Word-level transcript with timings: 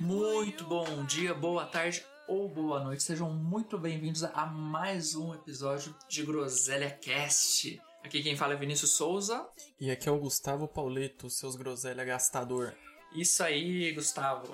Muito 0.00 0.64
bom 0.64 1.04
dia, 1.04 1.32
boa 1.32 1.66
tarde 1.66 2.04
ou 2.26 2.48
boa 2.48 2.82
noite. 2.82 3.04
Sejam 3.04 3.30
muito 3.30 3.78
bem-vindos 3.78 4.24
a 4.24 4.44
mais 4.44 5.14
um 5.14 5.32
episódio 5.32 5.94
de 6.08 6.24
Groselha 6.24 6.90
Cast. 6.90 7.80
Aqui 8.02 8.24
quem 8.24 8.36
fala 8.36 8.54
é 8.54 8.56
Vinícius 8.56 8.90
Souza. 8.90 9.48
E 9.78 9.88
aqui 9.88 10.08
é 10.08 10.12
o 10.12 10.18
Gustavo 10.18 10.66
Pauleto, 10.66 11.30
seus 11.30 11.54
groselha 11.54 12.04
gastador. 12.04 12.74
Isso 13.14 13.44
aí, 13.44 13.92
Gustavo. 13.92 14.50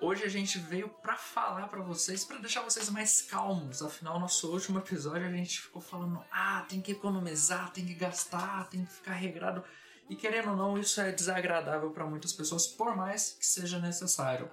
Hoje 0.00 0.22
a 0.22 0.28
gente 0.28 0.60
veio 0.60 0.88
pra 0.88 1.16
falar 1.16 1.66
pra 1.66 1.82
vocês, 1.82 2.24
pra 2.24 2.38
deixar 2.38 2.62
vocês 2.62 2.88
mais 2.88 3.20
calmos. 3.20 3.82
Afinal, 3.82 4.20
nosso 4.20 4.48
último 4.52 4.78
episódio 4.78 5.26
a 5.26 5.32
gente 5.32 5.60
ficou 5.60 5.82
falando: 5.82 6.24
ah, 6.30 6.64
tem 6.68 6.80
que 6.80 6.92
economizar, 6.92 7.72
tem 7.72 7.84
que 7.84 7.94
gastar, 7.94 8.68
tem 8.68 8.84
que 8.84 8.92
ficar 8.92 9.14
regrado. 9.14 9.64
E 10.08 10.16
querendo 10.16 10.50
ou 10.50 10.56
não, 10.56 10.78
isso 10.78 11.00
é 11.00 11.12
desagradável 11.12 11.90
para 11.90 12.06
muitas 12.06 12.32
pessoas, 12.32 12.66
por 12.66 12.96
mais 12.96 13.36
que 13.38 13.46
seja 13.46 13.78
necessário. 13.78 14.50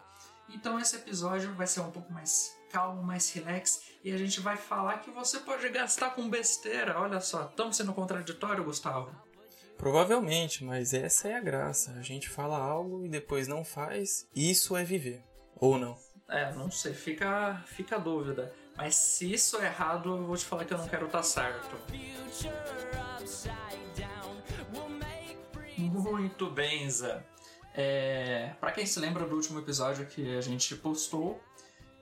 Então 0.49 0.79
esse 0.79 0.95
episódio 0.95 1.53
vai 1.55 1.65
ser 1.65 1.79
um 1.79 1.91
pouco 1.91 2.11
mais 2.11 2.55
calmo, 2.71 3.01
mais 3.01 3.31
relax, 3.31 3.83
e 4.03 4.11
a 4.11 4.17
gente 4.17 4.41
vai 4.41 4.57
falar 4.57 4.99
que 4.99 5.09
você 5.09 5.39
pode 5.39 5.67
gastar 5.69 6.11
com 6.11 6.29
besteira. 6.29 6.99
Olha 6.99 7.21
só, 7.21 7.45
estamos 7.45 7.77
sendo 7.77 7.93
contraditório, 7.93 8.63
Gustavo? 8.63 9.15
Provavelmente, 9.77 10.63
mas 10.63 10.93
essa 10.93 11.29
é 11.29 11.35
a 11.35 11.41
graça. 11.41 11.91
A 11.93 12.01
gente 12.01 12.29
fala 12.29 12.57
algo 12.57 13.05
e 13.05 13.09
depois 13.09 13.47
não 13.47 13.63
faz. 13.63 14.27
Isso 14.35 14.75
é 14.75 14.83
viver. 14.83 15.23
Ou 15.55 15.77
não? 15.77 15.97
É, 16.27 16.53
não 16.53 16.71
sei, 16.71 16.93
fica, 16.93 17.63
fica 17.67 17.95
a 17.95 17.99
dúvida. 17.99 18.53
Mas 18.75 18.95
se 18.95 19.31
isso 19.31 19.57
é 19.57 19.65
errado, 19.65 20.17
eu 20.17 20.25
vou 20.25 20.35
te 20.35 20.45
falar 20.45 20.65
que 20.65 20.73
eu 20.73 20.77
não 20.77 20.87
quero 20.87 21.05
estar 21.05 21.23
certo. 21.23 21.75
Muito 26.01 26.49
bem, 26.49 26.89
Zé. 26.89 27.23
É, 27.73 28.53
para 28.59 28.71
quem 28.71 28.85
se 28.85 28.99
lembra 28.99 29.25
do 29.25 29.35
último 29.35 29.59
episódio 29.59 30.05
que 30.05 30.35
a 30.35 30.41
gente 30.41 30.75
postou, 30.75 31.41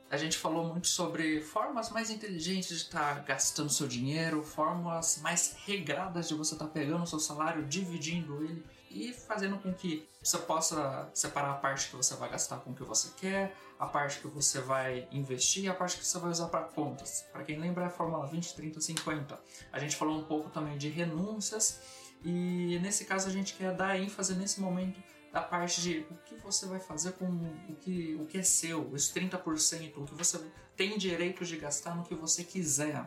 a 0.09 0.17
gente 0.17 0.37
falou 0.37 0.65
muito 0.65 0.87
sobre 0.87 1.41
formas 1.41 1.89
mais 1.89 2.09
inteligentes 2.09 2.69
de 2.69 2.75
estar 2.75 3.15
tá 3.15 3.21
gastando 3.21 3.69
seu 3.69 3.87
dinheiro, 3.87 4.43
formas 4.43 5.19
mais 5.21 5.55
regradas 5.65 6.27
de 6.27 6.33
você 6.33 6.53
estar 6.55 6.65
tá 6.65 6.71
pegando 6.71 7.05
seu 7.05 7.19
salário, 7.19 7.65
dividindo 7.65 8.43
ele 8.43 8.63
e 8.89 9.13
fazendo 9.13 9.57
com 9.57 9.73
que 9.73 10.07
você 10.21 10.37
possa 10.39 11.09
separar 11.13 11.51
a 11.51 11.55
parte 11.55 11.89
que 11.89 11.95
você 11.95 12.15
vai 12.15 12.29
gastar 12.29 12.57
com 12.57 12.71
o 12.71 12.75
que 12.75 12.83
você 12.83 13.09
quer, 13.17 13.55
a 13.83 13.85
parte 13.87 14.19
que 14.19 14.27
você 14.27 14.61
vai 14.61 15.07
investir 15.11 15.65
e 15.65 15.67
a 15.67 15.73
parte 15.73 15.97
que 15.97 16.05
você 16.05 16.17
vai 16.17 16.31
usar 16.31 16.47
para 16.47 16.61
contas. 16.61 17.25
Para 17.31 17.43
quem 17.43 17.59
lembra, 17.59 17.83
é 17.83 17.87
a 17.87 17.89
fórmula 17.89 18.25
20, 18.25 18.55
30, 18.55 18.79
50. 18.79 19.39
A 19.71 19.79
gente 19.79 19.95
falou 19.95 20.17
um 20.17 20.23
pouco 20.23 20.49
também 20.49 20.77
de 20.77 20.89
renúncias 20.89 21.81
e 22.23 22.79
nesse 22.81 23.03
caso 23.05 23.27
a 23.27 23.31
gente 23.31 23.53
quer 23.53 23.75
dar 23.75 23.99
ênfase 23.99 24.35
nesse 24.35 24.61
momento 24.61 25.01
da 25.33 25.41
parte 25.41 25.81
de 25.81 26.05
o 26.09 26.15
que 26.25 26.35
você 26.35 26.65
vai 26.65 26.79
fazer 26.79 27.13
com 27.13 27.25
o 27.25 27.75
que, 27.81 28.15
o 28.21 28.25
que 28.25 28.37
é 28.37 28.43
seu, 28.43 28.87
os 28.89 29.13
30%, 29.13 29.93
o 29.97 30.05
que 30.05 30.13
você 30.13 30.39
tem 30.77 30.97
direito 30.97 31.43
de 31.43 31.57
gastar 31.57 31.95
no 31.95 32.03
que 32.03 32.15
você 32.15 32.43
quiser. 32.43 33.05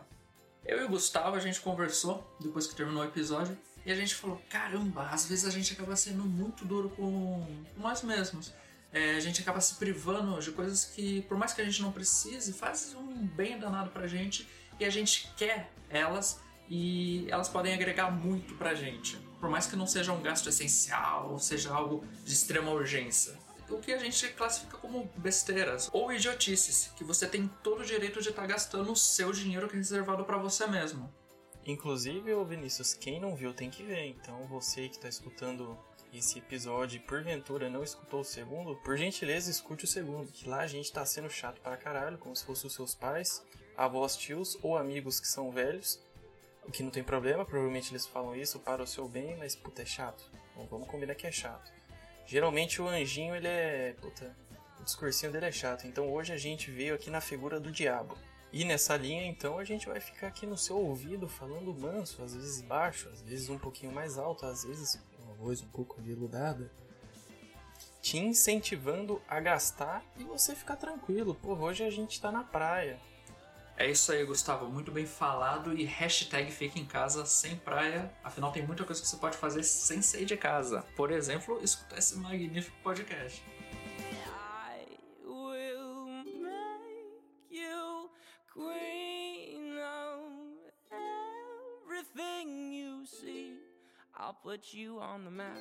Eu 0.63 0.81
e 0.81 0.83
o 0.83 0.89
Gustavo, 0.89 1.35
a 1.35 1.39
gente 1.39 1.61
conversou 1.61 2.35
depois 2.39 2.67
que 2.67 2.75
terminou 2.75 3.01
o 3.01 3.05
episódio 3.05 3.57
e 3.85 3.91
a 3.91 3.95
gente 3.95 4.13
falou: 4.13 4.39
caramba, 4.49 5.07
às 5.07 5.25
vezes 5.25 5.45
a 5.45 5.49
gente 5.49 5.73
acaba 5.73 5.95
sendo 5.95 6.23
muito 6.23 6.65
duro 6.65 6.89
com 6.89 7.43
nós 7.77 8.03
mesmos. 8.03 8.53
É, 8.97 9.15
a 9.15 9.19
gente 9.19 9.41
acaba 9.41 9.61
se 9.61 9.75
privando 9.75 10.39
de 10.39 10.51
coisas 10.51 10.85
que, 10.85 11.21
por 11.23 11.37
mais 11.37 11.53
que 11.53 11.61
a 11.61 11.65
gente 11.65 11.83
não 11.83 11.91
precise, 11.91 12.51
faz 12.51 12.95
um 12.95 13.27
bem 13.27 13.59
danado 13.59 13.91
pra 13.91 14.07
gente 14.07 14.47
e 14.79 14.85
a 14.85 14.89
gente 14.89 15.31
quer 15.37 15.71
elas 15.87 16.41
e 16.67 17.27
elas 17.29 17.47
podem 17.47 17.75
agregar 17.75 18.09
muito 18.09 18.55
pra 18.55 18.73
gente, 18.73 19.15
por 19.39 19.49
mais 19.51 19.67
que 19.67 19.75
não 19.75 19.85
seja 19.85 20.11
um 20.11 20.21
gasto 20.21 20.49
essencial 20.49 21.31
ou 21.31 21.37
seja 21.37 21.71
algo 21.71 22.03
de 22.25 22.33
extrema 22.33 22.71
urgência. 22.71 23.37
O 23.69 23.77
que 23.77 23.93
a 23.93 23.99
gente 23.99 24.29
classifica 24.29 24.77
como 24.77 25.07
besteiras 25.17 25.89
ou 25.93 26.11
idiotices, 26.11 26.91
que 26.95 27.03
você 27.03 27.27
tem 27.27 27.47
todo 27.61 27.81
o 27.81 27.85
direito 27.85 28.19
de 28.19 28.29
estar 28.29 28.41
tá 28.41 28.47
gastando 28.47 28.91
o 28.91 28.95
seu 28.95 29.31
dinheiro 29.31 29.67
que 29.67 29.75
é 29.75 29.77
reservado 29.77 30.25
para 30.25 30.37
você 30.37 30.65
mesmo. 30.65 31.13
Inclusive, 31.67 32.33
Vinícius, 32.45 32.95
quem 32.95 33.19
não 33.19 33.35
viu 33.35 33.53
tem 33.53 33.69
que 33.69 33.83
ver. 33.83 34.07
Então, 34.07 34.47
você 34.47 34.87
que 34.89 34.95
está 34.95 35.09
escutando 35.09 35.77
esse 36.19 36.39
episódio 36.39 36.97
e 36.97 36.99
porventura 36.99 37.69
não 37.69 37.83
escutou 37.83 38.21
o 38.21 38.25
segundo, 38.25 38.75
por 38.77 38.97
gentileza 38.97 39.51
escute 39.51 39.85
o 39.85 39.87
segundo, 39.87 40.31
que 40.31 40.47
lá 40.47 40.61
a 40.61 40.67
gente 40.67 40.91
tá 40.91 41.05
sendo 41.05 41.29
chato 41.29 41.61
para 41.61 41.77
caralho, 41.77 42.17
como 42.17 42.35
se 42.35 42.45
fossem 42.45 42.67
os 42.67 42.73
seus 42.73 42.95
pais, 42.95 43.43
avós, 43.75 44.15
tios 44.15 44.57
ou 44.61 44.77
amigos 44.77 45.19
que 45.19 45.27
são 45.27 45.51
velhos 45.51 45.99
o 46.67 46.71
que 46.71 46.83
não 46.83 46.91
tem 46.91 47.03
problema, 47.03 47.45
provavelmente 47.45 47.91
eles 47.91 48.05
falam 48.05 48.35
isso 48.35 48.59
para 48.59 48.83
o 48.83 48.87
seu 48.87 49.07
bem, 49.07 49.37
mas 49.37 49.55
puta, 49.55 49.81
é 49.81 49.85
chato. 49.85 50.29
Vamos 50.69 50.87
combinar 50.87 51.15
que 51.15 51.25
é 51.25 51.31
chato. 51.31 51.71
Geralmente 52.25 52.81
o 52.81 52.87
anjinho, 52.87 53.35
ele 53.35 53.47
é. 53.47 53.95
Puta, 54.01 54.35
o 54.79 54.83
discursinho 54.83 55.31
dele 55.31 55.45
é 55.45 55.51
chato. 55.51 55.87
Então 55.87 56.11
hoje 56.11 56.33
a 56.33 56.37
gente 56.37 56.69
veio 56.69 56.93
aqui 56.93 57.09
na 57.09 57.21
figura 57.21 57.59
do 57.59 57.71
diabo. 57.71 58.17
E 58.51 58.65
nessa 58.65 58.95
linha, 58.97 59.25
então, 59.25 59.59
a 59.59 59.63
gente 59.63 59.87
vai 59.87 59.99
ficar 59.99 60.27
aqui 60.27 60.45
no 60.45 60.57
seu 60.57 60.77
ouvido 60.77 61.27
falando 61.27 61.73
manso, 61.73 62.23
às 62.23 62.33
vezes 62.33 62.61
baixo, 62.61 63.09
às 63.09 63.21
vezes 63.21 63.49
um 63.49 63.59
pouquinho 63.59 63.91
mais 63.91 64.17
alto, 64.17 64.45
às 64.45 64.63
vezes 64.63 65.01
voz 65.37 65.61
um 65.61 65.67
pouco 65.67 66.01
veludada. 66.01 66.71
Te 68.01 68.17
incentivando 68.17 69.21
a 69.27 69.39
gastar 69.39 70.03
e 70.17 70.23
você 70.23 70.55
ficar 70.55 70.75
tranquilo. 70.75 71.35
Pô, 71.35 71.53
hoje 71.53 71.83
a 71.83 71.89
gente 71.89 72.19
tá 72.19 72.31
na 72.31 72.43
praia. 72.43 72.99
É 73.77 73.89
isso 73.89 74.11
aí, 74.11 74.25
Gustavo. 74.25 74.67
Muito 74.67 74.91
bem 74.91 75.05
falado. 75.05 75.77
E 75.77 75.83
hashtag 75.83 76.51
em 76.75 76.85
casa 76.85 77.25
sem 77.25 77.55
praia. 77.57 78.11
Afinal, 78.23 78.51
tem 78.51 78.65
muita 78.65 78.83
coisa 78.83 78.99
que 78.99 79.07
você 79.07 79.17
pode 79.17 79.37
fazer 79.37 79.63
sem 79.63 80.01
sair 80.01 80.25
de 80.25 80.35
casa. 80.35 80.83
Por 80.95 81.11
exemplo, 81.11 81.59
escutar 81.61 81.99
esse 81.99 82.17
magnífico 82.17 82.75
podcast. 82.81 83.43
Put 94.57 94.73
you 94.73 94.99
on 94.99 95.23
the 95.23 95.29
map. 95.29 95.57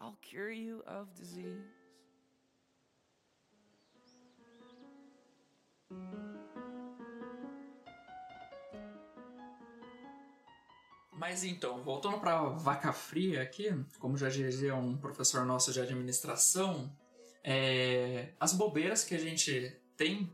I'll 0.00 0.16
cure 0.22 0.52
you 0.52 0.82
of 0.86 1.12
disease. 1.16 1.60
Mas 11.12 11.44
então, 11.44 11.82
voltando 11.82 12.18
para 12.18 12.42
vaca 12.50 12.92
fria 12.92 13.42
aqui, 13.42 13.70
como 13.98 14.16
já 14.16 14.28
dizia 14.28 14.74
um 14.74 14.96
professor 14.96 15.44
nosso 15.44 15.72
de 15.72 15.80
administração, 15.80 16.94
é, 17.44 18.34
as 18.38 18.52
bobeiras 18.52 19.04
que 19.04 19.14
a 19.14 19.18
gente 19.18 19.80
tem 19.96 20.32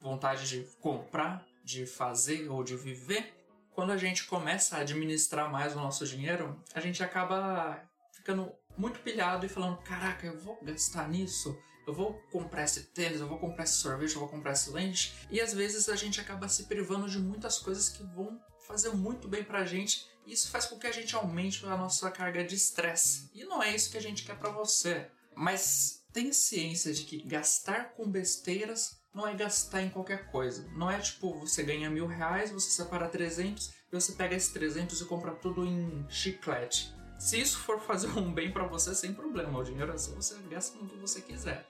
vontade 0.00 0.48
de 0.48 0.64
comprar, 0.80 1.46
de 1.64 1.86
fazer 1.86 2.48
ou 2.50 2.64
de 2.64 2.76
viver, 2.76 3.41
quando 3.74 3.92
a 3.92 3.96
gente 3.96 4.24
começa 4.24 4.76
a 4.76 4.80
administrar 4.80 5.50
mais 5.50 5.74
o 5.74 5.80
nosso 5.80 6.06
dinheiro, 6.06 6.62
a 6.74 6.80
gente 6.80 7.02
acaba 7.02 7.82
ficando 8.12 8.52
muito 8.76 9.00
pilhado 9.00 9.46
e 9.46 9.48
falando: 9.48 9.78
caraca, 9.78 10.26
eu 10.26 10.38
vou 10.38 10.58
gastar 10.62 11.08
nisso, 11.08 11.58
eu 11.86 11.94
vou 11.94 12.14
comprar 12.30 12.64
esse 12.64 12.84
tênis, 12.84 13.20
eu 13.20 13.28
vou 13.28 13.38
comprar 13.38 13.64
esse 13.64 13.74
sorvete, 13.74 14.14
eu 14.14 14.20
vou 14.20 14.28
comprar 14.28 14.52
esse 14.52 14.70
lanche. 14.70 15.12
E 15.30 15.40
às 15.40 15.52
vezes 15.52 15.88
a 15.88 15.96
gente 15.96 16.20
acaba 16.20 16.48
se 16.48 16.64
privando 16.64 17.08
de 17.08 17.18
muitas 17.18 17.58
coisas 17.58 17.88
que 17.88 18.02
vão 18.02 18.40
fazer 18.66 18.90
muito 18.90 19.28
bem 19.28 19.42
pra 19.42 19.64
gente. 19.64 20.06
E 20.24 20.32
isso 20.32 20.50
faz 20.50 20.66
com 20.66 20.78
que 20.78 20.86
a 20.86 20.92
gente 20.92 21.14
aumente 21.16 21.64
a 21.66 21.76
nossa 21.76 22.10
carga 22.10 22.44
de 22.44 22.54
estresse. 22.54 23.28
E 23.34 23.44
não 23.44 23.62
é 23.62 23.74
isso 23.74 23.90
que 23.90 23.98
a 23.98 24.02
gente 24.02 24.24
quer 24.24 24.38
para 24.38 24.50
você. 24.50 25.10
Mas 25.34 26.04
tenha 26.12 26.32
ciência 26.32 26.92
de 26.92 27.04
que 27.04 27.22
gastar 27.22 27.92
com 27.94 28.08
besteiras 28.08 29.01
não 29.14 29.26
é 29.26 29.34
gastar 29.34 29.82
em 29.82 29.90
qualquer 29.90 30.30
coisa. 30.30 30.66
Não 30.74 30.90
é 30.90 30.98
tipo, 30.98 31.34
você 31.34 31.62
ganha 31.62 31.90
mil 31.90 32.06
reais, 32.06 32.50
você 32.50 32.70
separa 32.70 33.08
300 33.08 33.68
e 33.68 33.94
você 33.94 34.12
pega 34.12 34.34
esses 34.34 34.52
300 34.52 35.00
e 35.00 35.04
compra 35.04 35.32
tudo 35.32 35.64
em 35.64 36.06
chiclete. 36.08 36.94
Se 37.18 37.40
isso 37.40 37.58
for 37.58 37.78
fazer 37.78 38.08
um 38.18 38.32
bem 38.32 38.50
para 38.50 38.66
você, 38.66 38.94
sem 38.94 39.12
problema. 39.12 39.58
O 39.58 39.62
dinheiro 39.62 39.92
é 39.92 39.98
seu, 39.98 40.14
você 40.14 40.36
gasta 40.50 40.78
no 40.78 40.88
que 40.88 40.96
você 40.96 41.20
quiser. 41.20 41.66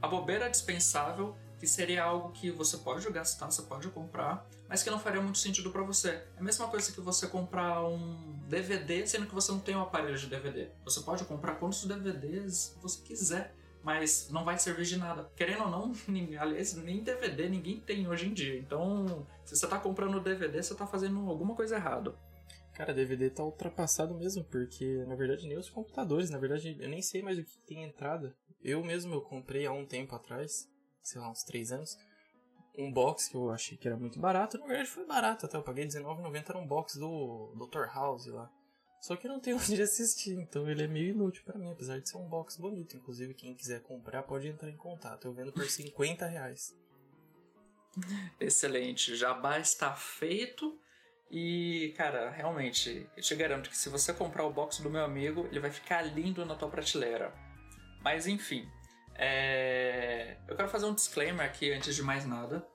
A 0.00 0.08
bobeira 0.08 0.46
é 0.46 0.48
dispensável 0.48 1.36
que 1.60 1.66
seria 1.66 2.02
algo 2.02 2.32
que 2.32 2.50
você 2.50 2.78
pode 2.78 3.08
gastar, 3.10 3.50
você 3.50 3.60
pode 3.60 3.86
comprar, 3.88 4.48
mas 4.66 4.82
que 4.82 4.88
não 4.88 4.98
faria 4.98 5.20
muito 5.20 5.36
sentido 5.36 5.70
para 5.70 5.82
você. 5.82 6.08
É 6.08 6.38
a 6.38 6.42
mesma 6.42 6.66
coisa 6.68 6.90
que 6.90 7.02
você 7.02 7.26
comprar 7.26 7.84
um 7.84 8.40
DVD, 8.48 9.06
sendo 9.06 9.26
que 9.26 9.34
você 9.34 9.52
não 9.52 9.60
tem 9.60 9.76
um 9.76 9.82
aparelho 9.82 10.16
de 10.16 10.26
DVD. 10.26 10.70
Você 10.84 11.02
pode 11.02 11.22
comprar 11.24 11.56
quantos 11.56 11.84
DVDs 11.84 12.78
você 12.80 13.02
quiser, 13.02 13.54
mas 13.82 14.30
não 14.30 14.42
vai 14.42 14.58
servir 14.58 14.86
de 14.86 14.96
nada. 14.96 15.30
Querendo 15.36 15.64
ou 15.64 15.70
não, 15.70 15.92
aliás, 16.40 16.74
nem 16.76 17.02
DVD 17.02 17.46
ninguém 17.50 17.78
tem 17.78 18.08
hoje 18.08 18.26
em 18.26 18.32
dia. 18.32 18.58
Então, 18.58 19.26
se 19.44 19.54
você 19.54 19.66
tá 19.68 19.78
comprando 19.78 20.18
DVD, 20.18 20.62
você 20.62 20.74
tá 20.74 20.86
fazendo 20.86 21.28
alguma 21.28 21.54
coisa 21.54 21.76
errada. 21.76 22.14
Cara, 22.72 22.94
DVD 22.94 23.28
tá 23.28 23.44
ultrapassado 23.44 24.14
mesmo, 24.14 24.42
porque 24.44 25.04
na 25.06 25.14
verdade 25.14 25.46
nem 25.46 25.58
os 25.58 25.68
computadores, 25.68 26.30
na 26.30 26.38
verdade 26.38 26.78
eu 26.80 26.88
nem 26.88 27.02
sei 27.02 27.20
mais 27.20 27.38
o 27.38 27.44
que 27.44 27.58
tem 27.66 27.84
entrada. 27.84 28.34
Eu 28.62 28.82
mesmo 28.82 29.12
eu 29.12 29.20
comprei 29.20 29.66
há 29.66 29.72
um 29.72 29.84
tempo 29.84 30.14
atrás 30.14 30.69
sei 31.02 31.20
lá, 31.20 31.30
uns 31.30 31.42
três 31.42 31.72
anos, 31.72 31.96
um 32.76 32.92
box 32.92 33.28
que 33.28 33.36
eu 33.36 33.50
achei 33.50 33.76
que 33.76 33.86
era 33.86 33.96
muito 33.96 34.18
barato. 34.18 34.58
Na 34.58 34.66
verdade 34.66 34.88
foi 34.88 35.06
barato 35.06 35.46
até, 35.46 35.56
eu 35.56 35.62
paguei 35.62 35.84
R$19,90, 35.84 36.48
era 36.48 36.58
um 36.58 36.66
box 36.66 36.98
do 36.98 37.52
Dr. 37.56 37.86
House 37.92 38.26
lá. 38.26 38.50
Só 39.00 39.16
que 39.16 39.26
não 39.26 39.40
tem 39.40 39.54
onde 39.54 39.80
assistir, 39.80 40.38
então 40.38 40.68
ele 40.68 40.84
é 40.84 40.88
meio 40.88 41.10
inútil 41.10 41.42
para 41.44 41.58
mim, 41.58 41.70
apesar 41.70 41.98
de 41.98 42.08
ser 42.08 42.18
um 42.18 42.28
box 42.28 42.56
bonito. 42.56 42.96
Inclusive, 42.96 43.34
quem 43.34 43.54
quiser 43.54 43.82
comprar 43.82 44.22
pode 44.22 44.48
entrar 44.48 44.68
em 44.68 44.76
contato. 44.76 45.26
Eu 45.26 45.32
vendo 45.32 45.52
por 45.52 45.64
50 45.64 46.26
reais. 46.26 46.74
Excelente. 48.38 49.16
Jabá 49.16 49.58
está 49.58 49.94
feito. 49.94 50.78
E, 51.30 51.94
cara, 51.96 52.28
realmente, 52.30 53.08
eu 53.16 53.22
te 53.22 53.34
garanto 53.36 53.70
que 53.70 53.76
se 53.76 53.88
você 53.88 54.12
comprar 54.12 54.44
o 54.44 54.52
box 54.52 54.82
do 54.82 54.90
meu 54.90 55.04
amigo, 55.04 55.46
ele 55.46 55.60
vai 55.60 55.70
ficar 55.70 56.02
lindo 56.02 56.44
na 56.44 56.56
tua 56.56 56.68
prateleira. 56.68 57.32
Mas, 58.02 58.26
enfim, 58.26 58.68
é... 59.20 60.36
eu 60.48 60.56
quero 60.56 60.68
fazer 60.68 60.86
um 60.86 60.94
disclaimer 60.94 61.44
aqui 61.44 61.72
antes 61.72 61.94
de 61.94 62.02
mais 62.02 62.24
nada. 62.24 62.66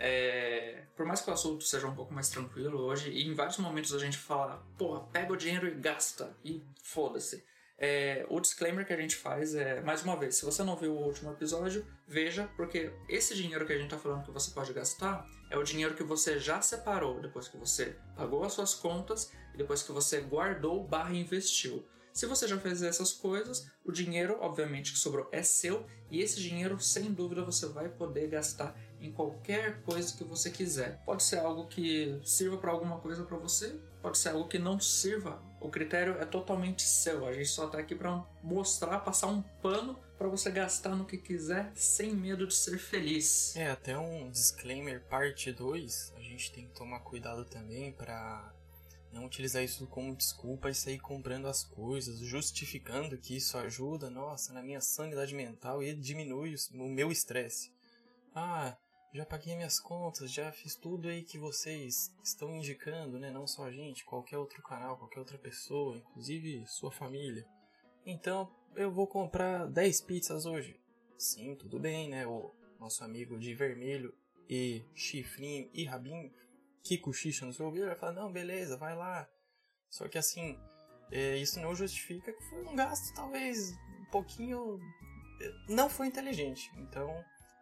É, 0.00 0.84
por 0.96 1.04
mais 1.04 1.20
que 1.20 1.28
o 1.28 1.32
assunto 1.32 1.64
seja 1.64 1.88
um 1.88 1.94
pouco 1.94 2.14
mais 2.14 2.28
tranquilo 2.28 2.78
hoje, 2.78 3.10
e 3.10 3.26
em 3.26 3.34
vários 3.34 3.58
momentos 3.58 3.92
a 3.92 3.98
gente 3.98 4.16
fala, 4.16 4.64
porra, 4.78 5.00
pega 5.12 5.32
o 5.32 5.36
dinheiro 5.36 5.66
e 5.66 5.72
gasta, 5.72 6.36
e 6.44 6.62
foda-se. 6.84 7.44
É, 7.76 8.24
o 8.28 8.40
disclaimer 8.40 8.86
que 8.86 8.92
a 8.92 8.96
gente 8.96 9.16
faz 9.16 9.54
é, 9.54 9.80
mais 9.80 10.02
uma 10.02 10.16
vez, 10.16 10.36
se 10.36 10.44
você 10.44 10.62
não 10.62 10.76
viu 10.76 10.92
o 10.92 11.04
último 11.04 11.32
episódio, 11.32 11.84
veja, 12.06 12.48
porque 12.56 12.92
esse 13.08 13.34
dinheiro 13.34 13.66
que 13.66 13.72
a 13.72 13.78
gente 13.78 13.90
tá 13.90 13.98
falando 13.98 14.24
que 14.24 14.30
você 14.30 14.52
pode 14.52 14.72
gastar 14.72 15.24
é 15.50 15.56
o 15.56 15.62
dinheiro 15.64 15.94
que 15.94 16.02
você 16.04 16.38
já 16.38 16.60
separou 16.60 17.20
depois 17.20 17.48
que 17.48 17.56
você 17.56 17.96
pagou 18.16 18.44
as 18.44 18.52
suas 18.52 18.74
contas 18.74 19.32
e 19.54 19.58
depois 19.58 19.82
que 19.82 19.90
você 19.90 20.20
guardou 20.20 20.82
barra 20.84 21.14
investiu. 21.14 21.84
Se 22.18 22.26
você 22.26 22.48
já 22.48 22.58
fez 22.58 22.82
essas 22.82 23.12
coisas, 23.12 23.70
o 23.84 23.92
dinheiro, 23.92 24.38
obviamente, 24.40 24.90
que 24.90 24.98
sobrou 24.98 25.28
é 25.30 25.40
seu 25.40 25.86
e 26.10 26.20
esse 26.20 26.40
dinheiro, 26.40 26.80
sem 26.80 27.12
dúvida, 27.12 27.44
você 27.44 27.68
vai 27.68 27.88
poder 27.88 28.26
gastar 28.26 28.76
em 29.00 29.12
qualquer 29.12 29.80
coisa 29.82 30.16
que 30.16 30.24
você 30.24 30.50
quiser. 30.50 31.00
Pode 31.04 31.22
ser 31.22 31.38
algo 31.38 31.68
que 31.68 32.20
sirva 32.24 32.56
para 32.56 32.72
alguma 32.72 32.98
coisa 32.98 33.22
para 33.22 33.36
você, 33.36 33.80
pode 34.02 34.18
ser 34.18 34.30
algo 34.30 34.48
que 34.48 34.58
não 34.58 34.80
sirva. 34.80 35.40
O 35.60 35.70
critério 35.70 36.14
é 36.18 36.24
totalmente 36.24 36.82
seu. 36.82 37.24
A 37.24 37.32
gente 37.32 37.50
só 37.50 37.66
está 37.66 37.78
aqui 37.78 37.94
para 37.94 38.26
mostrar, 38.42 38.98
passar 38.98 39.28
um 39.28 39.40
pano 39.62 39.96
para 40.18 40.26
você 40.26 40.50
gastar 40.50 40.96
no 40.96 41.04
que 41.04 41.18
quiser 41.18 41.70
sem 41.76 42.16
medo 42.16 42.48
de 42.48 42.54
ser 42.54 42.78
feliz. 42.78 43.54
É, 43.54 43.70
até 43.70 43.96
um 43.96 44.28
disclaimer 44.28 45.04
parte 45.04 45.52
2, 45.52 46.14
a 46.16 46.20
gente 46.20 46.50
tem 46.50 46.66
que 46.66 46.74
tomar 46.74 46.98
cuidado 46.98 47.44
também 47.44 47.92
para 47.92 48.52
não 49.12 49.24
utilizar 49.24 49.62
isso 49.62 49.86
como 49.86 50.14
desculpa 50.14 50.70
e 50.70 50.74
sair 50.74 50.98
comprando 50.98 51.46
as 51.46 51.64
coisas, 51.64 52.18
justificando 52.20 53.18
que 53.18 53.36
isso 53.36 53.56
ajuda, 53.58 54.10
nossa, 54.10 54.52
na 54.52 54.62
minha 54.62 54.80
sanidade 54.80 55.34
mental 55.34 55.82
e 55.82 55.94
diminui 55.94 56.54
o 56.74 56.88
meu 56.88 57.10
estresse. 57.10 57.72
Ah, 58.34 58.76
já 59.12 59.24
paguei 59.24 59.56
minhas 59.56 59.80
contas, 59.80 60.30
já 60.30 60.52
fiz 60.52 60.76
tudo 60.76 61.08
aí 61.08 61.22
que 61.22 61.38
vocês 61.38 62.14
estão 62.22 62.54
indicando, 62.54 63.18
né? 63.18 63.30
Não 63.30 63.46
só 63.46 63.64
a 63.64 63.72
gente, 63.72 64.04
qualquer 64.04 64.36
outro 64.36 64.62
canal, 64.62 64.98
qualquer 64.98 65.18
outra 65.18 65.38
pessoa, 65.38 65.96
inclusive 65.96 66.66
sua 66.66 66.90
família. 66.90 67.46
Então, 68.04 68.50
eu 68.76 68.92
vou 68.92 69.06
comprar 69.06 69.66
10 69.66 70.02
pizzas 70.02 70.44
hoje. 70.44 70.78
Sim, 71.16 71.56
tudo 71.56 71.80
bem, 71.80 72.08
né? 72.08 72.26
O 72.26 72.54
nosso 72.78 73.02
amigo 73.02 73.38
de 73.38 73.54
vermelho 73.54 74.14
e 74.48 74.84
chifrinho 74.94 75.68
e 75.72 75.84
rabinho, 75.84 76.32
que 76.88 76.98
cochicha 76.98 77.44
no 77.44 77.52
seu 77.52 77.66
ouvido, 77.66 77.86
vai 77.86 77.96
falar, 77.96 78.12
não, 78.12 78.32
beleza, 78.32 78.78
vai 78.78 78.96
lá. 78.96 79.28
Só 79.90 80.08
que 80.08 80.16
assim, 80.16 80.58
é, 81.12 81.36
isso 81.36 81.60
não 81.60 81.74
justifica 81.74 82.32
que 82.32 82.42
foi 82.48 82.64
um 82.64 82.74
gasto 82.74 83.14
talvez 83.14 83.72
um 84.00 84.10
pouquinho... 84.10 84.78
É, 85.40 85.72
não 85.72 85.90
foi 85.90 86.06
inteligente. 86.06 86.70
Então, 86.78 87.08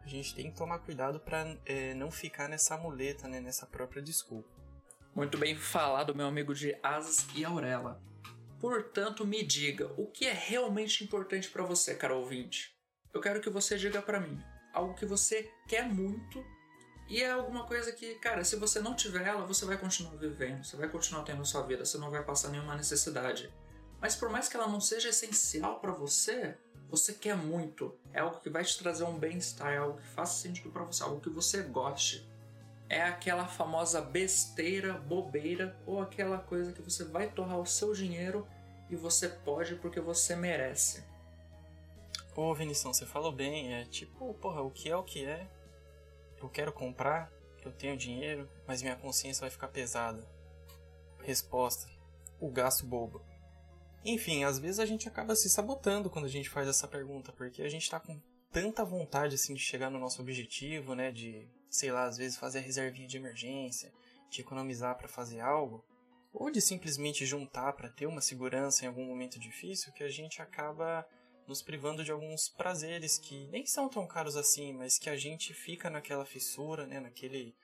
a 0.01 0.07
gente 0.07 0.33
tem 0.33 0.49
que 0.49 0.57
tomar 0.57 0.79
cuidado 0.79 1.19
para 1.19 1.57
é, 1.65 1.93
não 1.93 2.09
ficar 2.09 2.47
nessa 2.47 2.77
muleta, 2.77 3.27
né, 3.27 3.41
nessa 3.41 3.65
própria 3.65 4.01
desculpa. 4.01 4.49
Muito 5.13 5.37
bem 5.37 5.55
falado, 5.55 6.15
meu 6.15 6.27
amigo 6.27 6.53
de 6.53 6.77
Asas 6.81 7.27
e 7.35 7.43
Aurela. 7.43 8.01
Portanto, 8.59 9.25
me 9.25 9.43
diga, 9.43 9.91
o 9.97 10.07
que 10.07 10.25
é 10.25 10.33
realmente 10.33 11.03
importante 11.03 11.49
para 11.49 11.63
você, 11.63 11.95
cara 11.95 12.15
ouvinte? 12.15 12.75
Eu 13.13 13.19
quero 13.19 13.41
que 13.41 13.49
você 13.49 13.77
diga 13.77 14.01
para 14.01 14.19
mim 14.19 14.41
algo 14.73 14.93
que 14.93 15.05
você 15.05 15.51
quer 15.67 15.87
muito 15.87 16.43
e 17.09 17.23
é 17.23 17.31
alguma 17.31 17.63
coisa 17.63 17.91
que, 17.91 18.15
cara, 18.15 18.43
se 18.43 18.57
você 18.57 18.79
não 18.81 18.93
tiver 18.93 19.25
ela, 19.25 19.45
você 19.45 19.65
vai 19.65 19.77
continuar 19.77 20.15
vivendo, 20.17 20.63
você 20.63 20.75
vai 20.75 20.89
continuar 20.89 21.23
tendo 21.23 21.41
a 21.41 21.45
sua 21.45 21.61
vida, 21.61 21.85
você 21.85 21.97
não 21.97 22.11
vai 22.11 22.23
passar 22.23 22.49
nenhuma 22.49 22.75
necessidade. 22.75 23.53
Mas 24.01 24.15
por 24.15 24.29
mais 24.29 24.49
que 24.49 24.57
ela 24.57 24.67
não 24.67 24.81
seja 24.81 25.09
essencial 25.09 25.79
para 25.79 25.91
você, 25.91 26.57
você 26.89 27.13
quer 27.13 27.35
muito, 27.35 27.97
é 28.13 28.19
algo 28.19 28.39
que 28.39 28.49
vai 28.49 28.63
te 28.63 28.77
trazer 28.77 29.05
um 29.05 29.17
bem-estar, 29.17 29.73
é 29.73 29.77
algo 29.77 29.99
que 29.99 30.07
faça 30.07 30.41
sentido 30.41 30.69
para 30.69 30.83
você, 30.83 31.03
algo 31.03 31.21
que 31.21 31.29
você 31.29 31.61
goste. 31.63 32.27
É 32.89 33.03
aquela 33.03 33.47
famosa 33.47 34.01
besteira, 34.01 34.93
bobeira 34.93 35.77
ou 35.85 36.01
aquela 36.01 36.37
coisa 36.37 36.71
que 36.71 36.81
você 36.81 37.03
vai 37.03 37.29
torrar 37.29 37.59
o 37.59 37.65
seu 37.65 37.93
dinheiro 37.93 38.47
e 38.89 38.95
você 38.95 39.27
pode 39.27 39.75
porque 39.75 39.99
você 39.99 40.35
merece. 40.35 41.03
Pô, 42.33 42.53
Vinição, 42.53 42.93
você 42.93 43.05
falou 43.05 43.31
bem, 43.31 43.73
é 43.73 43.85
tipo, 43.85 44.33
porra, 44.35 44.61
o 44.61 44.71
que 44.71 44.89
é 44.89 44.95
o 44.95 45.03
que 45.03 45.25
é? 45.25 45.47
Eu 46.41 46.49
quero 46.49 46.71
comprar, 46.71 47.31
eu 47.63 47.71
tenho 47.71 47.97
dinheiro, 47.97 48.49
mas 48.67 48.81
minha 48.81 48.95
consciência 48.95 49.41
vai 49.41 49.49
ficar 49.49 49.67
pesada. 49.67 50.27
Resposta: 51.21 51.89
o 52.39 52.49
gasto 52.49 52.85
bobo. 52.85 53.21
Enfim, 54.05 54.43
às 54.43 54.59
vezes 54.59 54.79
a 54.79 54.85
gente 54.85 55.07
acaba 55.07 55.35
se 55.35 55.49
sabotando 55.49 56.09
quando 56.09 56.25
a 56.25 56.29
gente 56.29 56.49
faz 56.49 56.67
essa 56.67 56.87
pergunta, 56.87 57.33
porque 57.33 57.61
a 57.61 57.69
gente 57.69 57.89
tá 57.89 57.99
com 57.99 58.21
tanta 58.51 58.85
vontade 58.85 59.35
assim 59.35 59.53
de 59.53 59.59
chegar 59.59 59.89
no 59.89 59.99
nosso 59.99 60.21
objetivo, 60.21 60.95
né, 60.95 61.11
de, 61.11 61.49
sei 61.69 61.91
lá, 61.91 62.05
às 62.05 62.17
vezes 62.17 62.37
fazer 62.37 62.59
a 62.59 62.61
reservinha 62.61 63.07
de 63.07 63.17
emergência, 63.17 63.91
de 64.29 64.41
economizar 64.41 64.97
para 64.97 65.07
fazer 65.07 65.41
algo, 65.41 65.83
ou 66.33 66.49
de 66.51 66.61
simplesmente 66.61 67.25
juntar 67.25 67.73
para 67.73 67.89
ter 67.89 68.05
uma 68.05 68.21
segurança 68.21 68.85
em 68.85 68.87
algum 68.87 69.05
momento 69.05 69.39
difícil, 69.39 69.91
que 69.93 70.03
a 70.03 70.09
gente 70.09 70.41
acaba 70.41 71.05
nos 71.47 71.61
privando 71.61 72.03
de 72.03 72.11
alguns 72.11 72.49
prazeres 72.49 73.17
que 73.17 73.47
nem 73.47 73.65
são 73.65 73.87
tão 73.87 74.05
caros 74.05 74.35
assim, 74.35 74.73
mas 74.73 74.99
que 74.99 75.09
a 75.09 75.15
gente 75.15 75.53
fica 75.53 75.89
naquela 75.89 76.25
fissura, 76.25 76.85
né, 76.85 76.99
naquele 76.99 77.55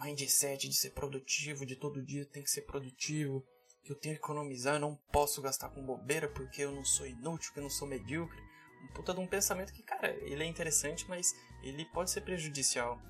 mindset 0.00 0.68
de 0.68 0.74
ser 0.74 0.90
produtivo, 0.90 1.64
de 1.64 1.76
todo 1.76 2.04
dia 2.04 2.26
tem 2.26 2.42
que 2.42 2.50
ser 2.50 2.62
produtivo 2.62 3.44
que 3.88 3.92
eu 3.92 3.96
tenho 3.96 4.16
que 4.16 4.20
economizar, 4.20 4.74
eu 4.74 4.80
não 4.80 4.96
posso 5.10 5.40
gastar 5.40 5.70
com 5.70 5.84
bobeira 5.84 6.28
porque 6.28 6.62
eu 6.62 6.70
não 6.70 6.84
sou 6.84 7.06
inútil, 7.06 7.52
que 7.54 7.58
eu 7.58 7.62
não 7.62 7.70
sou 7.70 7.88
medíocre. 7.88 8.38
Um 8.84 8.92
puta 8.92 9.14
de 9.14 9.20
um 9.20 9.26
pensamento 9.26 9.72
que, 9.72 9.82
cara, 9.82 10.10
ele 10.20 10.42
é 10.42 10.46
interessante, 10.46 11.08
mas 11.08 11.34
ele 11.62 11.86
pode 11.86 12.10
ser 12.10 12.20
prejudicial. 12.20 13.00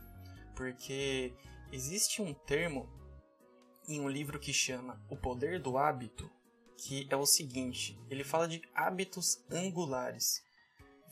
Porque 0.55 1.35
existe 1.73 2.23
um 2.23 2.33
termo 2.33 2.89
em 3.89 4.01
um 4.01 4.09
livro 4.09 4.39
que 4.39 4.53
chama 4.53 5.05
O 5.11 5.17
Poder 5.17 5.61
do 5.61 5.77
Hábito, 5.77 6.31
que 6.79 7.07
é 7.11 7.17
o 7.17 7.27
seguinte: 7.27 7.99
ele 8.09 8.25
fala 8.25 8.49
de 8.49 8.63
hábitos 8.75 9.45
angulares. 9.51 10.43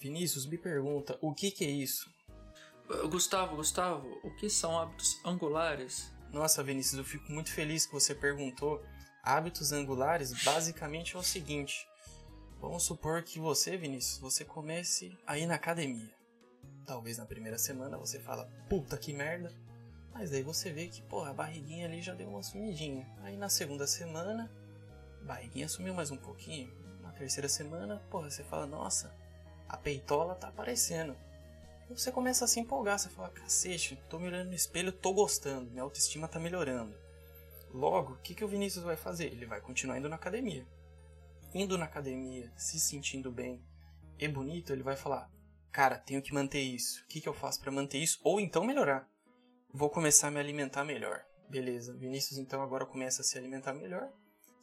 Vinícius 0.00 0.46
me 0.46 0.56
pergunta 0.56 1.18
o 1.20 1.34
que, 1.34 1.50
que 1.50 1.64
é 1.64 1.70
isso? 1.70 2.10
Gustavo, 3.10 3.56
Gustavo, 3.56 4.08
o 4.22 4.34
que 4.36 4.48
são 4.48 4.78
hábitos 4.78 5.20
angulares? 5.24 6.12
Nossa, 6.32 6.62
Vinícius, 6.62 6.98
eu 6.98 7.04
fico 7.04 7.32
muito 7.32 7.50
feliz 7.50 7.84
que 7.84 7.92
você 7.92 8.14
perguntou, 8.14 8.80
Hábitos 9.26 9.72
angulares 9.72 10.32
basicamente 10.44 11.16
é 11.16 11.18
o 11.18 11.22
seguinte: 11.22 11.88
vamos 12.60 12.84
supor 12.84 13.24
que 13.24 13.40
você, 13.40 13.76
Vinícius, 13.76 14.20
você 14.20 14.44
comece 14.44 15.18
a 15.26 15.36
ir 15.36 15.46
na 15.46 15.56
academia. 15.56 16.14
Talvez 16.86 17.18
na 17.18 17.26
primeira 17.26 17.58
semana 17.58 17.98
você 17.98 18.20
fala, 18.20 18.48
puta 18.68 18.96
que 18.96 19.12
merda, 19.12 19.52
mas 20.14 20.32
aí 20.32 20.44
você 20.44 20.70
vê 20.70 20.86
que, 20.86 21.02
porra, 21.02 21.30
a 21.30 21.34
barriguinha 21.34 21.86
ali 21.86 22.00
já 22.00 22.14
deu 22.14 22.28
uma 22.28 22.42
sumidinha. 22.44 23.04
Aí 23.22 23.36
na 23.36 23.48
segunda 23.48 23.84
semana, 23.84 24.48
barriguinha 25.26 25.68
sumiu 25.68 25.92
mais 25.92 26.10
um 26.10 26.16
pouquinho. 26.16 26.72
Na 27.02 27.10
terceira 27.12 27.48
semana, 27.48 28.02
porra, 28.10 28.30
você 28.30 28.44
fala, 28.44 28.66
nossa, 28.66 29.14
a 29.68 29.76
peitola 29.76 30.34
tá 30.34 30.48
aparecendo. 30.48 31.16
E 31.90 31.92
você 31.98 32.10
começa 32.10 32.44
a 32.44 32.48
se 32.48 32.60
empolgar, 32.60 32.98
você 32.98 33.08
fala, 33.08 33.28
cacete, 33.28 34.00
tô 34.08 34.18
me 34.18 34.28
olhando 34.28 34.48
no 34.48 34.54
espelho, 34.54 34.92
tô 34.92 35.12
gostando, 35.12 35.70
minha 35.70 35.82
autoestima 35.82 36.28
tá 36.28 36.38
melhorando. 36.38 36.96
Logo, 37.70 38.14
o 38.14 38.18
que, 38.18 38.34
que 38.34 38.44
o 38.44 38.48
Vinícius 38.48 38.84
vai 38.84 38.96
fazer? 38.96 39.26
Ele 39.26 39.44
vai 39.44 39.60
continuar 39.60 39.98
indo 39.98 40.08
na 40.08 40.16
academia. 40.16 40.66
Indo 41.52 41.76
na 41.76 41.84
academia, 41.84 42.50
se 42.56 42.78
sentindo 42.78 43.30
bem 43.30 43.62
e 44.18 44.26
bonito, 44.28 44.72
ele 44.72 44.82
vai 44.82 44.96
falar: 44.96 45.30
Cara, 45.70 45.98
tenho 45.98 46.22
que 46.22 46.32
manter 46.32 46.60
isso. 46.60 47.02
O 47.02 47.06
que, 47.06 47.20
que 47.20 47.28
eu 47.28 47.34
faço 47.34 47.60
para 47.60 47.70
manter 47.70 47.98
isso? 47.98 48.18
Ou 48.24 48.40
então 48.40 48.64
melhorar. 48.64 49.08
Vou 49.72 49.90
começar 49.90 50.28
a 50.28 50.30
me 50.30 50.40
alimentar 50.40 50.84
melhor. 50.84 51.24
Beleza, 51.48 51.94
Vinícius 51.94 52.38
então 52.38 52.62
agora 52.62 52.86
começa 52.86 53.22
a 53.22 53.24
se 53.24 53.36
alimentar 53.36 53.74
melhor. 53.74 54.10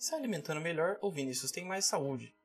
Se 0.04 0.14
alimentando 0.14 0.60
melhor, 0.60 0.98
o 1.02 1.10
Vinícius 1.10 1.50
tem 1.50 1.64
mais 1.64 1.86
saúde. 1.86 2.36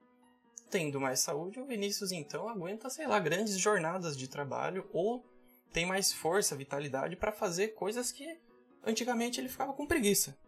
Tendo 0.71 1.01
mais 1.01 1.19
saúde, 1.19 1.59
o 1.59 1.67
Vinícius 1.67 2.13
então 2.13 2.49
aguenta, 2.49 2.89
sei 2.89 3.05
lá, 3.05 3.19
grandes 3.19 3.59
jornadas 3.59 4.17
de 4.17 4.29
trabalho 4.29 4.89
ou 4.93 5.27
tem 5.73 5.85
mais 5.85 6.13
força, 6.13 6.55
vitalidade 6.55 7.17
para 7.17 7.33
fazer 7.33 7.75
coisas 7.75 8.13
que 8.13 8.41
antigamente 8.85 9.41
ele 9.41 9.49
ficava 9.49 9.73
com 9.73 9.89
preguiça. 9.89 10.39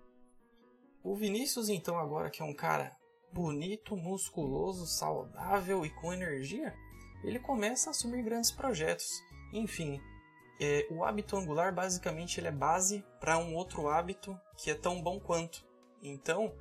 O 1.02 1.16
Vinícius, 1.16 1.68
então, 1.68 1.98
agora 1.98 2.30
que 2.30 2.42
é 2.42 2.44
um 2.44 2.54
cara 2.54 2.96
bonito, 3.32 3.96
musculoso, 3.96 4.86
saudável 4.86 5.84
e 5.84 5.90
com 5.90 6.12
energia, 6.12 6.72
ele 7.24 7.40
começa 7.40 7.90
a 7.90 7.90
assumir 7.90 8.22
grandes 8.22 8.52
projetos. 8.52 9.20
Enfim, 9.52 10.00
é, 10.60 10.86
o 10.92 11.02
hábito 11.02 11.36
angular 11.36 11.74
basicamente 11.74 12.38
ele 12.38 12.46
é 12.46 12.52
base 12.52 13.04
para 13.18 13.36
um 13.36 13.56
outro 13.56 13.88
hábito 13.88 14.38
que 14.56 14.70
é 14.70 14.76
tão 14.76 15.02
bom 15.02 15.18
quanto. 15.18 15.68
Então, 16.00 16.54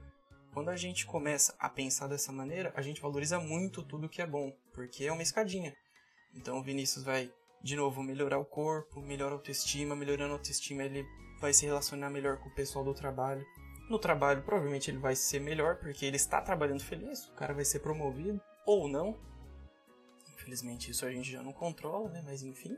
quando 0.54 0.70
a 0.70 0.76
gente 0.76 1.06
começa 1.06 1.56
a 1.60 1.70
pensar 1.70 2.08
dessa 2.08 2.32
maneira, 2.32 2.74
a 2.76 2.82
gente 2.82 3.02
valoriza 3.02 3.40
muito 3.40 3.84
tudo 3.84 4.10
que 4.10 4.22
é 4.22 4.28
bom, 4.28 4.52
porque 4.74 5.06
é 5.06 5.12
uma 5.12 5.22
escadinha. 5.22 5.76
Então, 6.34 6.58
o 6.58 6.64
Vinícius 6.64 7.04
vai 7.04 7.32
de 7.62 7.76
novo 7.76 8.02
melhorar 8.02 8.40
o 8.40 8.46
corpo, 8.46 9.02
melhorar 9.02 9.34
a 9.34 9.36
autoestima, 9.36 9.96
melhorando 9.96 10.34
a 10.34 10.38
autoestima 10.38 10.84
ele 10.84 11.06
vai 11.40 11.54
se 11.54 11.66
relacionar 11.66 12.10
melhor 12.10 12.38
com 12.38 12.50
o 12.50 12.56
pessoal 12.56 12.84
do 12.84 12.94
trabalho. 12.94 13.46
No 13.90 13.98
trabalho, 13.98 14.44
provavelmente 14.44 14.92
ele 14.92 15.00
vai 15.00 15.16
ser 15.16 15.40
melhor 15.40 15.78
porque 15.78 16.06
ele 16.06 16.16
está 16.16 16.42
trabalhando 16.42 16.84
feliz, 16.84 17.28
o 17.28 17.34
cara 17.34 17.54
vai 17.54 17.66
ser 17.66 17.80
promovido 17.80 18.40
ou 18.66 18.88
não. 18.88 19.18
Infelizmente 20.34 20.92
isso 20.92 21.06
a 21.06 21.12
gente 21.12 21.32
já 21.32 21.42
não 21.42 21.52
controla, 21.52 22.10
né? 22.10 22.22
Mas 22.24 22.44
enfim. 22.44 22.78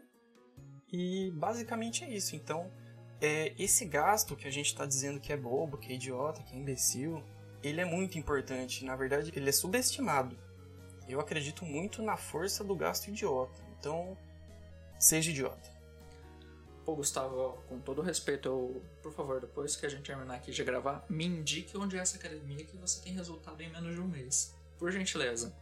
E 0.92 1.32
basicamente 1.32 2.04
é 2.04 2.10
isso. 2.10 2.36
Então, 2.36 2.72
é, 3.20 3.54
esse 3.58 3.86
gasto 3.86 4.36
que 4.36 4.48
a 4.48 4.51
gente 4.51 4.68
está 4.68 4.86
dizendo 4.86 5.20
que 5.20 5.32
é 5.32 5.38
bobo, 5.38 5.78
que 5.78 5.92
é 5.92 5.96
idiota, 5.96 6.44
que 6.44 6.56
é 6.56 6.58
imbecil, 6.58 7.24
ele 7.63 7.82
é 7.82 7.86
muito 7.86 8.18
importante. 8.18 8.86
Na 8.86 8.96
verdade, 8.96 9.32
ele 9.36 9.50
é 9.50 9.51
subestimado. 9.51 10.38
Eu 11.08 11.20
acredito 11.20 11.65
muito 11.65 12.01
na 12.01 12.18
força 12.18 12.63
do 12.63 12.75
gasto 12.75 13.08
idiota. 13.08 13.62
Então, 13.77 14.18
seja 15.00 15.32
idiota. 15.32 15.70
Pô, 16.86 16.96
Gustavo, 16.96 17.62
com 17.68 17.80
todo 17.80 18.01
respeito, 18.01 18.48
eu, 18.48 18.84
por 19.03 19.13
favor, 19.13 19.39
depois 19.39 19.75
que 19.75 19.86
a 19.86 19.89
gente 19.89 20.03
terminar 20.03 20.36
aqui 20.36 20.51
de 20.51 20.63
gravar, 20.63 21.06
me 21.08 21.25
indique 21.25 21.77
onde 21.77 21.96
é 21.96 22.00
essa 22.00 22.18
academia 22.18 22.65
que 22.65 22.75
você 22.75 23.01
tem 23.01 23.13
resultado 23.13 23.62
em 23.62 23.70
menos 23.70 23.94
de 23.94 24.01
um 24.01 24.08
mês. 24.08 24.56
Por 24.80 24.91
gentileza. 24.91 25.56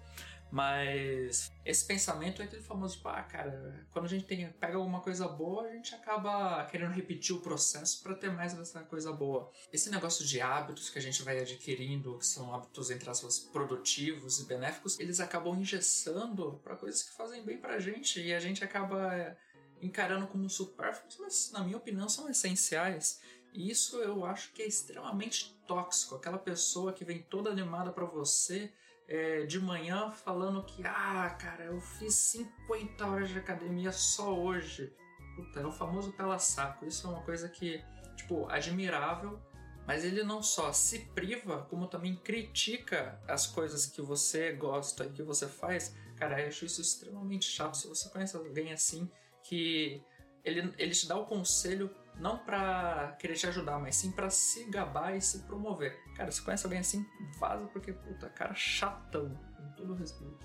Mas 0.52 1.52
esse 1.64 1.86
pensamento 1.86 2.42
é 2.42 2.46
aquele 2.46 2.64
famoso, 2.64 2.98
tipo, 2.98 3.08
ah, 3.08 3.22
cara, 3.22 3.86
quando 3.92 4.06
a 4.06 4.08
gente 4.08 4.26
tem, 4.26 4.50
pega 4.54 4.78
alguma 4.78 5.00
coisa 5.00 5.28
boa, 5.28 5.68
a 5.68 5.72
gente 5.74 5.94
acaba 5.94 6.66
querendo 6.66 6.92
repetir 6.92 7.36
o 7.36 7.40
processo 7.40 8.02
para 8.02 8.16
ter 8.16 8.32
mais 8.32 8.54
dessa 8.54 8.82
coisa 8.82 9.12
boa. 9.12 9.52
Esse 9.72 9.92
negócio 9.92 10.26
de 10.26 10.42
hábitos 10.42 10.90
que 10.90 10.98
a 10.98 11.02
gente 11.02 11.22
vai 11.22 11.40
adquirindo, 11.40 12.18
que 12.18 12.26
são 12.26 12.54
hábitos, 12.54 12.90
entre 12.90 13.10
aspas, 13.10 13.40
produtivos 13.40 14.40
e 14.40 14.46
benéficos, 14.46 15.00
eles 15.00 15.20
acabam 15.20 15.56
engessando 15.56 16.60
para 16.64 16.76
coisas 16.76 17.04
que 17.04 17.16
fazem 17.16 17.44
bem 17.44 17.58
pra 17.58 17.80
gente 17.80 18.20
e 18.20 18.34
a 18.34 18.40
gente 18.40 18.64
acaba 18.64 19.38
encarando 19.82 20.28
como 20.28 20.50
supérfluos, 20.50 21.18
mas 21.20 21.52
na 21.52 21.64
minha 21.64 21.78
opinião 21.78 22.10
são 22.10 22.28
essenciais. 22.28 23.22
E 23.54 23.70
isso 23.70 23.98
eu 23.98 24.26
acho 24.26 24.52
que 24.54 24.62
é 24.62 24.68
extremamente 24.68 25.56
tóxico. 25.68 26.16
Aquela 26.16 26.38
pessoa 26.38 26.94
que 26.94 27.06
vem 27.06 27.22
toda 27.22 27.50
animada 27.50 27.92
para 27.92 28.06
você 28.06 28.72
é, 29.10 29.44
de 29.48 29.60
manhã 29.60 30.12
falando 30.12 30.64
que, 30.64 30.84
ah, 30.86 31.36
cara, 31.42 31.66
eu 31.66 31.82
fiz 31.82 32.14
50 32.14 33.08
horas 33.08 33.30
de 33.30 33.40
academia 33.40 33.92
só 33.92 34.40
hoje. 34.40 34.94
Puta, 35.36 35.62
é 35.62 35.66
o 35.66 35.72
famoso 35.72 36.12
pela 36.14 36.38
saco. 36.38 36.86
Isso 36.86 37.08
é 37.08 37.10
uma 37.10 37.24
coisa 37.24 37.50
que, 37.50 37.84
tipo, 38.16 38.48
admirável, 38.48 39.42
mas 39.88 40.06
ele 40.06 40.24
não 40.24 40.44
só 40.44 40.72
se 40.72 41.00
priva, 41.16 41.66
como 41.72 41.88
também 41.88 42.16
critica 42.18 43.20
as 43.28 43.48
coisas 43.48 43.88
que 43.88 44.00
você 44.00 44.54
gosta 44.54 45.06
e 45.06 45.10
que 45.10 45.24
você 45.24 45.48
faz. 45.48 45.96
Cara, 46.16 46.40
eu 46.40 46.48
acho 46.48 46.66
isso 46.66 46.80
extremamente 46.80 47.48
chato. 47.48 47.78
Se 47.78 47.88
você 47.88 48.10
conhece 48.10 48.36
alguém 48.36 48.72
assim, 48.72 49.10
que 49.44 50.04
ele, 50.44 50.72
ele 50.78 50.92
te 50.92 51.08
dá 51.08 51.18
o 51.18 51.26
conselho 51.26 51.90
não 52.20 52.38
para 52.38 53.16
querer 53.18 53.36
te 53.36 53.48
ajudar, 53.48 53.80
mas 53.80 53.96
sim 53.96 54.12
para 54.12 54.30
se 54.30 54.66
gabar 54.66 55.16
e 55.16 55.22
se 55.22 55.40
promover. 55.40 55.98
Cara, 56.16 56.32
se 56.32 56.42
conhece 56.42 56.66
alguém 56.66 56.80
assim, 56.80 57.06
vaza 57.40 57.66
porque, 57.68 57.94
puta, 57.94 58.30
cara 58.30 58.54
chatão, 58.54 59.30
com 59.56 59.72
todo 59.72 59.96
respeito. 59.96 60.38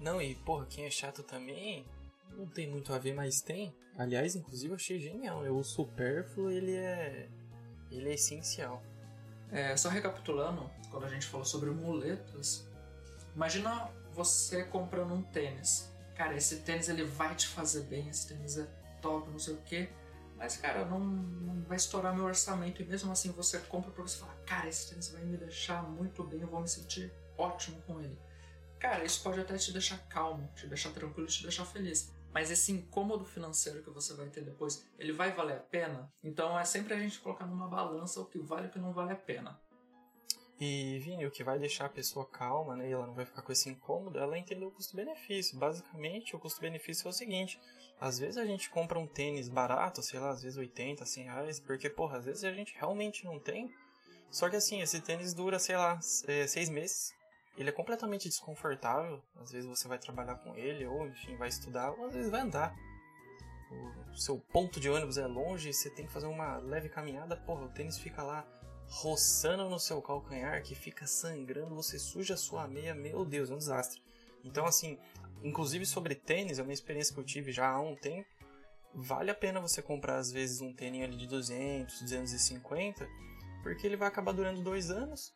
Não, 0.00 0.20
e 0.20 0.34
porra, 0.34 0.66
quem 0.66 0.84
é 0.84 0.90
chato 0.90 1.22
também 1.22 1.86
não 2.36 2.46
tem 2.46 2.68
muito 2.68 2.92
a 2.92 2.98
ver, 2.98 3.14
mas 3.14 3.40
tem. 3.40 3.74
Aliás, 3.96 4.34
inclusive 4.34 4.72
eu 4.72 4.76
achei 4.76 4.98
genial. 4.98 5.42
Né? 5.42 5.50
O 5.50 5.62
supérfluo, 5.62 6.50
ele 6.50 6.74
é. 6.74 7.28
ele 7.90 8.08
é 8.10 8.14
essencial. 8.14 8.82
É, 9.52 9.76
só 9.76 9.88
recapitulando, 9.88 10.68
quando 10.90 11.04
a 11.04 11.08
gente 11.08 11.26
falou 11.26 11.44
sobre 11.44 11.70
muletas, 11.70 12.66
imagina 13.36 13.88
você 14.12 14.64
comprando 14.64 15.14
um 15.14 15.22
tênis. 15.22 15.92
Cara, 16.16 16.34
esse 16.34 16.60
tênis 16.60 16.88
ele 16.88 17.04
vai 17.04 17.34
te 17.36 17.46
fazer 17.46 17.82
bem, 17.82 18.08
esse 18.08 18.26
tênis 18.26 18.58
é 18.58 18.66
top, 19.00 19.30
não 19.30 19.38
sei 19.38 19.54
o 19.54 19.58
que 19.58 19.88
mas, 20.42 20.56
cara, 20.56 20.84
não, 20.84 20.98
não 20.98 21.62
vai 21.62 21.76
estourar 21.76 22.12
meu 22.12 22.24
orçamento. 22.24 22.82
E 22.82 22.84
mesmo 22.84 23.12
assim 23.12 23.30
você 23.30 23.60
compra 23.60 23.92
pra 23.92 24.02
você 24.02 24.18
falar, 24.18 24.34
cara, 24.44 24.68
esse 24.68 24.90
tênis 24.90 25.08
vai 25.10 25.22
me 25.22 25.36
deixar 25.36 25.84
muito 25.84 26.24
bem, 26.24 26.40
eu 26.40 26.48
vou 26.48 26.60
me 26.60 26.66
sentir 26.66 27.12
ótimo 27.38 27.80
com 27.82 28.00
ele. 28.00 28.18
Cara, 28.80 29.04
isso 29.04 29.22
pode 29.22 29.38
até 29.38 29.56
te 29.56 29.72
deixar 29.72 29.98
calmo, 30.08 30.50
te 30.56 30.66
deixar 30.66 30.90
tranquilo, 30.90 31.28
te 31.28 31.44
deixar 31.44 31.64
feliz. 31.64 32.12
Mas 32.34 32.50
esse 32.50 32.72
incômodo 32.72 33.24
financeiro 33.24 33.84
que 33.84 33.90
você 33.90 34.14
vai 34.14 34.30
ter 34.30 34.42
depois, 34.42 34.84
ele 34.98 35.12
vai 35.12 35.30
valer 35.30 35.58
a 35.58 35.60
pena? 35.60 36.12
Então 36.24 36.58
é 36.58 36.64
sempre 36.64 36.92
a 36.92 36.98
gente 36.98 37.20
colocar 37.20 37.46
numa 37.46 37.68
balança 37.68 38.20
o 38.20 38.26
que 38.26 38.40
vale 38.40 38.66
e 38.66 38.68
o 38.68 38.72
que 38.72 38.80
não 38.80 38.92
vale 38.92 39.12
a 39.12 39.16
pena. 39.16 39.61
E, 40.64 41.00
Vini, 41.00 41.26
o 41.26 41.30
que 41.32 41.42
vai 41.42 41.58
deixar 41.58 41.86
a 41.86 41.88
pessoa 41.88 42.24
calma, 42.24 42.76
né, 42.76 42.88
e 42.88 42.92
ela 42.92 43.04
não 43.04 43.14
vai 43.14 43.24
ficar 43.24 43.42
com 43.42 43.50
esse 43.50 43.68
incômodo, 43.68 44.16
ela 44.16 44.38
entender 44.38 44.64
o 44.64 44.70
custo-benefício. 44.70 45.58
Basicamente, 45.58 46.36
o 46.36 46.38
custo-benefício 46.38 47.08
é 47.08 47.10
o 47.10 47.12
seguinte: 47.12 47.60
às 48.00 48.16
vezes 48.16 48.36
a 48.36 48.44
gente 48.44 48.70
compra 48.70 48.96
um 48.96 49.04
tênis 49.04 49.48
barato, 49.48 50.00
sei 50.04 50.20
lá, 50.20 50.30
às 50.30 50.40
vezes 50.40 50.56
80, 50.56 51.04
100 51.04 51.24
reais, 51.24 51.58
porque, 51.58 51.90
porra, 51.90 52.18
às 52.18 52.26
vezes 52.26 52.44
a 52.44 52.52
gente 52.52 52.76
realmente 52.78 53.24
não 53.24 53.40
tem. 53.40 53.74
Só 54.30 54.48
que 54.48 54.54
assim, 54.54 54.80
esse 54.80 55.00
tênis 55.00 55.34
dura, 55.34 55.58
sei 55.58 55.76
lá, 55.76 55.98
é, 56.28 56.46
seis 56.46 56.68
meses. 56.68 57.12
Ele 57.58 57.68
é 57.68 57.72
completamente 57.72 58.28
desconfortável. 58.28 59.20
Às 59.40 59.50
vezes 59.50 59.68
você 59.68 59.88
vai 59.88 59.98
trabalhar 59.98 60.36
com 60.36 60.54
ele, 60.54 60.86
ou 60.86 61.08
enfim, 61.08 61.34
vai 61.34 61.48
estudar, 61.48 61.90
ou 61.90 62.06
às 62.06 62.14
vezes 62.14 62.30
vai 62.30 62.40
andar. 62.40 62.72
O 64.12 64.16
seu 64.16 64.38
ponto 64.38 64.78
de 64.78 64.88
ônibus 64.88 65.18
é 65.18 65.26
longe, 65.26 65.72
você 65.72 65.90
tem 65.90 66.06
que 66.06 66.12
fazer 66.12 66.26
uma 66.26 66.58
leve 66.58 66.88
caminhada, 66.88 67.36
porra, 67.36 67.64
o 67.64 67.68
tênis 67.68 67.98
fica 67.98 68.22
lá 68.22 68.46
roçando 68.92 69.70
no 69.70 69.80
seu 69.80 70.02
calcanhar, 70.02 70.62
que 70.62 70.74
fica 70.74 71.06
sangrando, 71.06 71.74
você 71.74 71.98
suja 71.98 72.34
a 72.34 72.36
sua 72.36 72.68
meia, 72.68 72.94
meu 72.94 73.24
Deus, 73.24 73.50
é 73.50 73.54
um 73.54 73.58
desastre. 73.58 74.02
Então, 74.44 74.66
assim, 74.66 74.98
inclusive 75.42 75.86
sobre 75.86 76.14
tênis, 76.14 76.58
é 76.58 76.62
uma 76.62 76.74
experiência 76.74 77.14
que 77.14 77.18
eu 77.18 77.24
tive 77.24 77.52
já 77.52 77.68
há 77.68 77.80
um 77.80 77.96
tempo. 77.96 78.28
Vale 78.94 79.30
a 79.30 79.34
pena 79.34 79.60
você 79.60 79.80
comprar 79.80 80.18
às 80.18 80.30
vezes 80.30 80.60
um 80.60 80.74
tênis 80.74 81.04
ali 81.04 81.16
de 81.16 81.26
200, 81.26 82.02
250, 82.02 83.08
porque 83.62 83.86
ele 83.86 83.96
vai 83.96 84.08
acabar 84.08 84.32
durando 84.32 84.62
dois 84.62 84.90
anos. 84.90 85.32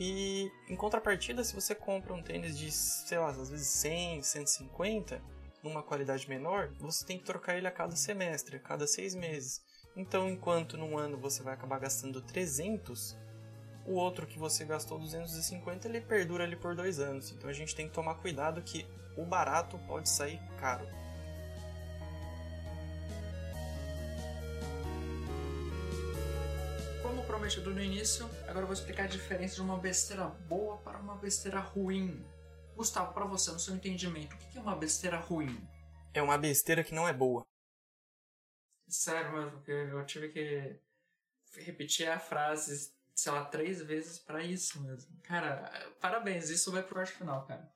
E 0.00 0.50
em 0.68 0.74
contrapartida, 0.74 1.44
se 1.44 1.54
você 1.54 1.76
compra 1.76 2.12
um 2.12 2.22
tênis 2.24 2.58
de, 2.58 2.72
sei 2.72 3.18
lá, 3.18 3.28
às 3.28 3.50
vezes 3.50 3.68
100, 3.68 4.22
150, 4.22 5.22
numa 5.62 5.82
qualidade 5.82 6.28
menor, 6.28 6.72
você 6.80 7.06
tem 7.06 7.18
que 7.18 7.24
trocar 7.24 7.56
ele 7.56 7.68
a 7.68 7.70
cada 7.70 7.94
semestre, 7.94 8.56
a 8.56 8.60
cada 8.60 8.84
seis 8.88 9.14
meses. 9.14 9.62
Então, 9.96 10.28
enquanto 10.28 10.76
num 10.76 10.98
ano 10.98 11.16
você 11.16 11.42
vai 11.42 11.54
acabar 11.54 11.78
gastando 11.78 12.20
300, 12.20 13.16
o 13.86 13.94
outro 13.94 14.26
que 14.26 14.38
você 14.38 14.64
gastou 14.64 14.98
250 14.98 15.88
ele 15.88 16.00
perdura 16.00 16.44
ali 16.44 16.56
por 16.56 16.74
dois 16.74 16.98
anos. 16.98 17.30
Então 17.30 17.48
a 17.48 17.52
gente 17.52 17.74
tem 17.74 17.86
que 17.86 17.94
tomar 17.94 18.14
cuidado 18.16 18.62
que 18.62 18.86
o 19.16 19.24
barato 19.24 19.78
pode 19.86 20.08
sair 20.08 20.40
caro. 20.58 20.88
Como 27.02 27.22
prometido 27.24 27.70
no 27.70 27.82
início, 27.82 28.28
agora 28.42 28.60
eu 28.60 28.66
vou 28.66 28.74
explicar 28.74 29.04
a 29.04 29.08
diferença 29.08 29.56
de 29.56 29.60
uma 29.60 29.78
besteira 29.78 30.26
boa 30.48 30.78
para 30.78 30.98
uma 30.98 31.16
besteira 31.16 31.60
ruim. 31.60 32.24
Gustavo, 32.74 33.12
para 33.12 33.24
você, 33.24 33.52
no 33.52 33.60
seu 33.60 33.74
entendimento, 33.74 34.34
o 34.34 34.38
que 34.38 34.58
é 34.58 34.60
uma 34.60 34.74
besteira 34.74 35.18
ruim? 35.18 35.56
É 36.12 36.20
uma 36.20 36.36
besteira 36.36 36.82
que 36.82 36.94
não 36.94 37.06
é 37.06 37.12
boa. 37.12 37.44
Sério 38.94 39.50
porque 39.50 39.72
eu 39.72 40.06
tive 40.06 40.28
que 40.28 40.78
repetir 41.60 42.08
a 42.08 42.18
frase, 42.18 42.92
sei 43.14 43.32
lá, 43.32 43.44
três 43.44 43.82
vezes 43.82 44.18
para 44.18 44.42
isso 44.42 44.80
mesmo. 44.82 45.16
Cara, 45.22 45.92
parabéns, 46.00 46.48
isso 46.48 46.70
vai 46.70 46.82
pro 46.82 47.00
arte 47.00 47.12
final, 47.12 47.44
cara. 47.44 47.68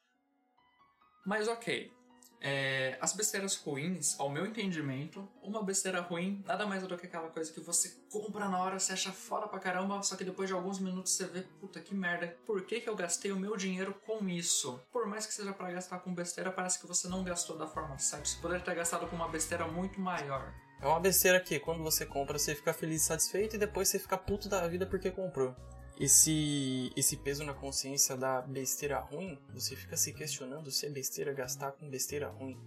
Mas 1.26 1.48
ok. 1.48 1.92
É, 2.40 2.96
as 3.00 3.12
besteiras 3.14 3.56
ruins, 3.56 4.18
ao 4.20 4.30
meu 4.30 4.46
entendimento, 4.46 5.28
uma 5.42 5.60
besteira 5.60 6.00
ruim 6.00 6.40
nada 6.46 6.64
mais 6.66 6.86
do 6.86 6.96
que 6.96 7.06
aquela 7.06 7.30
coisa 7.30 7.52
que 7.52 7.58
você 7.58 7.88
compra 8.12 8.48
na 8.48 8.60
hora, 8.62 8.78
você 8.78 8.92
acha 8.92 9.10
foda 9.10 9.48
pra 9.48 9.58
caramba, 9.58 10.00
só 10.04 10.14
que 10.14 10.22
depois 10.22 10.48
de 10.48 10.54
alguns 10.54 10.78
minutos 10.78 11.12
você 11.14 11.26
vê, 11.26 11.42
puta 11.60 11.80
que 11.80 11.96
merda, 11.96 12.28
por 12.46 12.64
que, 12.64 12.80
que 12.80 12.88
eu 12.88 12.94
gastei 12.94 13.32
o 13.32 13.36
meu 13.36 13.56
dinheiro 13.56 13.92
com 14.06 14.28
isso? 14.28 14.80
Por 14.92 15.04
mais 15.08 15.26
que 15.26 15.34
seja 15.34 15.52
para 15.52 15.72
gastar 15.72 15.98
com 15.98 16.14
besteira, 16.14 16.52
parece 16.52 16.78
que 16.78 16.86
você 16.86 17.08
não 17.08 17.24
gastou 17.24 17.58
da 17.58 17.66
forma 17.66 17.98
certa. 17.98 18.26
Você 18.26 18.40
poderia 18.40 18.64
ter 18.64 18.76
gastado 18.76 19.08
com 19.08 19.16
uma 19.16 19.28
besteira 19.28 19.66
muito 19.66 20.00
maior. 20.00 20.54
É 20.80 20.86
uma 20.86 21.00
besteira 21.00 21.40
que 21.40 21.58
quando 21.58 21.82
você 21.82 22.06
compra 22.06 22.38
você 22.38 22.54
fica 22.54 22.72
feliz 22.72 23.02
e 23.02 23.04
satisfeito 23.04 23.56
e 23.56 23.58
depois 23.58 23.88
você 23.88 23.98
fica 23.98 24.16
puto 24.16 24.48
da 24.48 24.66
vida 24.68 24.86
porque 24.86 25.10
comprou 25.10 25.54
esse, 25.98 26.92
esse 26.96 27.16
peso 27.16 27.42
na 27.44 27.52
consciência 27.52 28.16
da 28.16 28.40
besteira 28.40 29.00
ruim, 29.00 29.38
você 29.52 29.74
fica 29.74 29.96
se 29.96 30.12
questionando 30.12 30.70
se 30.70 30.86
é 30.86 30.90
besteira 30.90 31.32
gastar 31.32 31.72
com 31.72 31.90
besteira 31.90 32.28
ruim. 32.28 32.58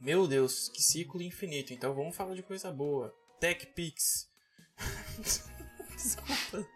Meu 0.00 0.26
Deus, 0.26 0.68
que 0.68 0.82
ciclo 0.82 1.22
infinito. 1.22 1.72
Então 1.72 1.94
vamos 1.94 2.16
falar 2.16 2.34
de 2.34 2.42
coisa 2.42 2.72
boa. 2.72 3.14
TechPix. 3.38 4.28
Desculpa. 5.94 6.68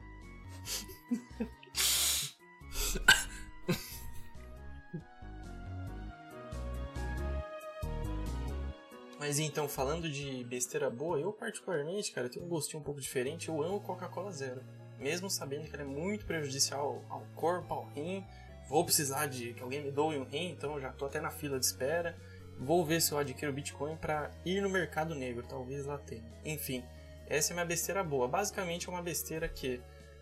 Mas 9.26 9.40
então, 9.40 9.68
falando 9.68 10.09
de 10.09 10.45
besteira 10.45 10.88
boa, 10.88 11.18
eu 11.18 11.33
particularmente, 11.33 12.12
cara, 12.12 12.28
tenho 12.28 12.47
um 12.47 12.49
gostinho 12.49 12.80
um 12.80 12.85
pouco 12.85 13.00
diferente. 13.00 13.49
Eu 13.49 13.61
amo 13.61 13.80
Coca-Cola 13.80 14.30
Zero. 14.30 14.62
Mesmo 15.00 15.28
sabendo 15.28 15.68
que 15.68 15.75
ela 15.75 15.83
é 15.83 15.85
muito 15.85 16.25
prejudicial 16.25 17.04
ao 17.11 17.23
corpo, 17.35 17.75
ao 17.75 17.87
rim. 17.87 18.25
Vou 18.68 18.85
precisar 18.85 19.26
de 19.26 19.52
que 19.52 19.64
alguém 19.64 19.83
me 19.83 19.90
doe 19.90 20.16
um 20.16 20.23
rim, 20.23 20.50
então 20.50 20.80
já 20.80 20.92
tô 20.92 21.06
até 21.06 21.21
na 21.21 21.33
fila 21.33 21.59
de 21.59 21.66
espera. 21.66 22.16
Vou 22.56 22.87
ver 22.87 23.02
se 23.02 23.11
eu 23.11 23.18
adquiro 23.18 23.52
Bitcoin 23.52 23.97
para 23.97 24.30
ir 24.45 24.61
no 24.62 24.71
mercado 24.71 25.12
negro, 25.12 25.45
talvez 25.49 25.85
lá 25.87 25.99
tenha. 25.99 26.33
Enfim, 26.45 26.85
essa 27.26 27.52
é 27.52 27.54
minha 27.54 27.66
besteira 27.66 28.04
boa. 28.04 28.28
Basicamente 28.28 28.88
é 28.88 28.92
uma 28.92 29.02
besteira 29.02 29.49
que 29.49 29.80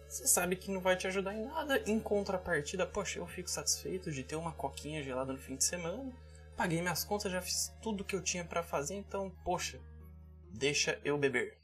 você 0.08 0.26
sabe 0.26 0.56
que 0.56 0.70
não 0.70 0.80
vai 0.80 0.96
te 0.96 1.06
ajudar 1.06 1.34
em 1.34 1.44
nada. 1.44 1.78
Em 1.86 2.00
contrapartida, 2.00 2.86
poxa, 2.86 3.18
eu 3.18 3.26
fico 3.26 3.50
satisfeito 3.50 4.10
de 4.10 4.24
ter 4.24 4.36
uma 4.36 4.52
coquinha 4.52 5.02
gelada 5.02 5.30
no 5.30 5.38
fim 5.38 5.56
de 5.56 5.64
semana. 5.64 6.10
Paguei 6.56 6.80
minhas 6.80 7.04
contas, 7.04 7.32
já 7.32 7.42
fiz 7.42 7.76
tudo 7.82 8.04
que 8.04 8.14
eu 8.14 8.22
tinha 8.22 8.44
para 8.44 8.62
fazer, 8.62 8.94
então, 8.94 9.30
poxa, 9.44 9.80
deixa 10.50 11.00
eu 11.04 11.18
beber. 11.18 11.58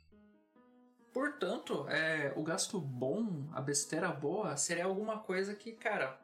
Portanto, 1.12 1.86
é, 1.88 2.32
o 2.36 2.42
gasto 2.42 2.80
bom, 2.80 3.48
a 3.52 3.60
besteira 3.60 4.08
boa, 4.10 4.56
seria 4.56 4.84
alguma 4.84 5.18
coisa 5.18 5.54
que, 5.54 5.72
cara, 5.72 6.20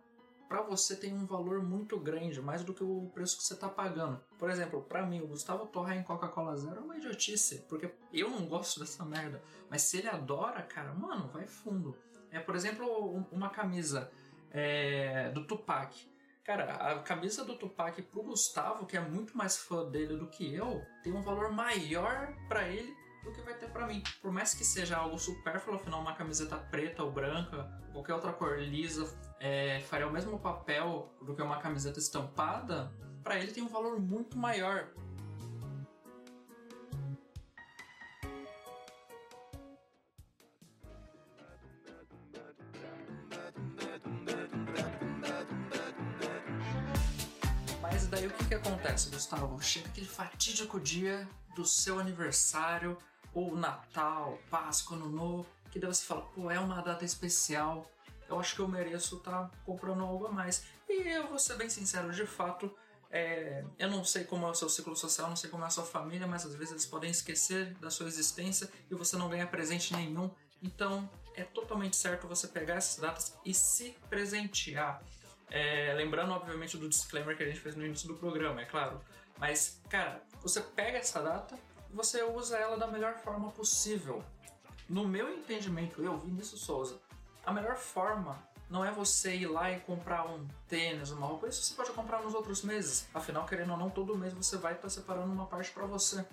para 0.48 0.62
você 0.62 0.94
tem 0.94 1.12
um 1.12 1.26
valor 1.26 1.62
muito 1.62 1.98
grande, 1.98 2.40
mais 2.40 2.62
do 2.62 2.72
que 2.72 2.84
o 2.84 3.10
preço 3.12 3.36
que 3.36 3.42
você 3.42 3.56
tá 3.56 3.68
pagando. 3.68 4.20
Por 4.38 4.48
exemplo, 4.48 4.82
para 4.82 5.04
mim, 5.04 5.20
o 5.20 5.26
Gustavo 5.26 5.66
torrar 5.66 5.96
em 5.96 6.02
Coca-Cola 6.02 6.56
Zero 6.56 6.76
é 6.76 6.80
uma 6.80 6.96
idiotice, 6.96 7.64
porque 7.68 7.90
eu 8.12 8.30
não 8.30 8.46
gosto 8.46 8.78
dessa 8.78 9.04
merda. 9.04 9.42
Mas 9.68 9.82
se 9.82 9.98
ele 9.98 10.08
adora, 10.08 10.62
cara, 10.62 10.94
mano, 10.94 11.28
vai 11.28 11.46
fundo. 11.46 11.96
É, 12.30 12.38
por 12.38 12.54
exemplo, 12.54 13.26
uma 13.32 13.50
camisa 13.50 14.10
é, 14.50 15.30
do 15.30 15.44
Tupac. 15.44 16.08
Cara, 16.46 16.74
a 16.74 16.98
camisa 17.00 17.44
do 17.44 17.56
Tupac 17.56 18.00
pro 18.02 18.22
Gustavo, 18.22 18.86
que 18.86 18.96
é 18.96 19.00
muito 19.00 19.36
mais 19.36 19.56
fã 19.56 19.84
dele 19.90 20.16
do 20.16 20.28
que 20.28 20.54
eu, 20.54 20.80
tem 21.02 21.12
um 21.12 21.20
valor 21.20 21.50
maior 21.50 22.32
para 22.46 22.68
ele 22.68 22.94
do 23.24 23.32
que 23.32 23.42
vai 23.42 23.54
ter 23.54 23.68
para 23.70 23.84
mim. 23.88 24.00
Por 24.22 24.30
mais 24.30 24.54
que 24.54 24.64
seja 24.64 24.96
algo 24.96 25.18
supérfluo, 25.18 25.74
afinal, 25.74 26.00
uma 26.00 26.14
camiseta 26.14 26.56
preta 26.56 27.02
ou 27.02 27.10
branca, 27.10 27.68
qualquer 27.92 28.14
outra 28.14 28.32
cor 28.32 28.60
lisa, 28.60 29.12
é, 29.40 29.80
faria 29.80 30.06
o 30.06 30.12
mesmo 30.12 30.38
papel 30.38 31.12
do 31.20 31.34
que 31.34 31.42
uma 31.42 31.58
camiseta 31.58 31.98
estampada, 31.98 32.92
para 33.24 33.40
ele 33.40 33.50
tem 33.50 33.64
um 33.64 33.68
valor 33.68 33.98
muito 33.98 34.38
maior. 34.38 34.86
Daí 48.08 48.26
o 48.26 48.30
que, 48.30 48.44
que 48.44 48.54
acontece, 48.54 49.10
Gustavo? 49.10 49.60
Chega 49.60 49.88
aquele 49.88 50.06
fatídico 50.06 50.78
dia 50.78 51.28
do 51.56 51.64
seu 51.64 51.98
aniversário, 51.98 52.96
ou 53.34 53.56
Natal, 53.56 54.38
Páscoa, 54.48 54.96
Ano 54.96 55.10
Novo, 55.10 55.46
que 55.70 55.78
daí 55.78 55.92
você 55.92 56.04
fala, 56.04 56.22
pô, 56.22 56.50
é 56.50 56.58
uma 56.58 56.80
data 56.80 57.04
especial, 57.04 57.90
eu 58.28 58.38
acho 58.38 58.54
que 58.54 58.60
eu 58.60 58.68
mereço 58.68 59.16
estar 59.16 59.48
tá 59.48 59.50
comprando 59.64 60.02
algo 60.04 60.26
a 60.26 60.32
mais. 60.32 60.64
E 60.88 61.08
eu 61.08 61.26
vou 61.26 61.38
ser 61.38 61.56
bem 61.56 61.68
sincero, 61.68 62.12
de 62.12 62.26
fato, 62.26 62.72
é, 63.10 63.64
eu 63.78 63.90
não 63.90 64.04
sei 64.04 64.24
como 64.24 64.46
é 64.46 64.50
o 64.50 64.54
seu 64.54 64.68
ciclo 64.68 64.96
social, 64.96 65.28
não 65.28 65.36
sei 65.36 65.50
como 65.50 65.64
é 65.64 65.66
a 65.66 65.70
sua 65.70 65.84
família, 65.84 66.26
mas 66.26 66.46
às 66.46 66.54
vezes 66.54 66.72
eles 66.72 66.86
podem 66.86 67.10
esquecer 67.10 67.74
da 67.74 67.90
sua 67.90 68.06
existência 68.06 68.70
e 68.90 68.94
você 68.94 69.16
não 69.16 69.28
ganha 69.28 69.46
presente 69.46 69.92
nenhum. 69.94 70.30
Então 70.62 71.08
é 71.34 71.44
totalmente 71.44 71.96
certo 71.96 72.26
você 72.26 72.46
pegar 72.46 72.76
essas 72.76 73.00
datas 73.00 73.34
e 73.44 73.52
se 73.52 73.96
presentear. 74.08 75.02
É, 75.50 75.94
lembrando, 75.94 76.32
obviamente, 76.32 76.76
do 76.76 76.88
disclaimer 76.88 77.36
que 77.36 77.42
a 77.42 77.46
gente 77.46 77.60
fez 77.60 77.76
no 77.76 77.84
início 77.84 78.08
do 78.08 78.14
programa, 78.14 78.60
é 78.62 78.64
claro. 78.64 79.00
Mas, 79.38 79.80
cara, 79.88 80.22
você 80.42 80.60
pega 80.60 80.98
essa 80.98 81.22
data 81.22 81.58
e 81.90 81.94
você 81.94 82.22
usa 82.22 82.56
ela 82.58 82.76
da 82.76 82.86
melhor 82.86 83.14
forma 83.14 83.50
possível. 83.50 84.22
No 84.88 85.06
meu 85.06 85.30
entendimento, 85.32 86.02
eu, 86.02 86.18
Vinícius 86.18 86.62
Souza, 86.62 87.00
a 87.44 87.52
melhor 87.52 87.76
forma 87.76 88.38
não 88.68 88.84
é 88.84 88.90
você 88.90 89.36
ir 89.36 89.46
lá 89.46 89.70
e 89.70 89.80
comprar 89.80 90.26
um 90.26 90.46
tênis, 90.68 91.10
uma 91.10 91.26
roupa. 91.26 91.48
Isso 91.48 91.62
você 91.62 91.74
pode 91.74 91.92
comprar 91.92 92.20
nos 92.22 92.34
outros 92.34 92.62
meses. 92.62 93.08
Afinal, 93.14 93.46
querendo 93.46 93.72
ou 93.72 93.78
não, 93.78 93.90
todo 93.90 94.16
mês 94.16 94.32
você 94.32 94.56
vai 94.56 94.74
estar 94.74 94.88
separando 94.88 95.32
uma 95.32 95.46
parte 95.46 95.70
para 95.70 95.86
você. 95.86 96.24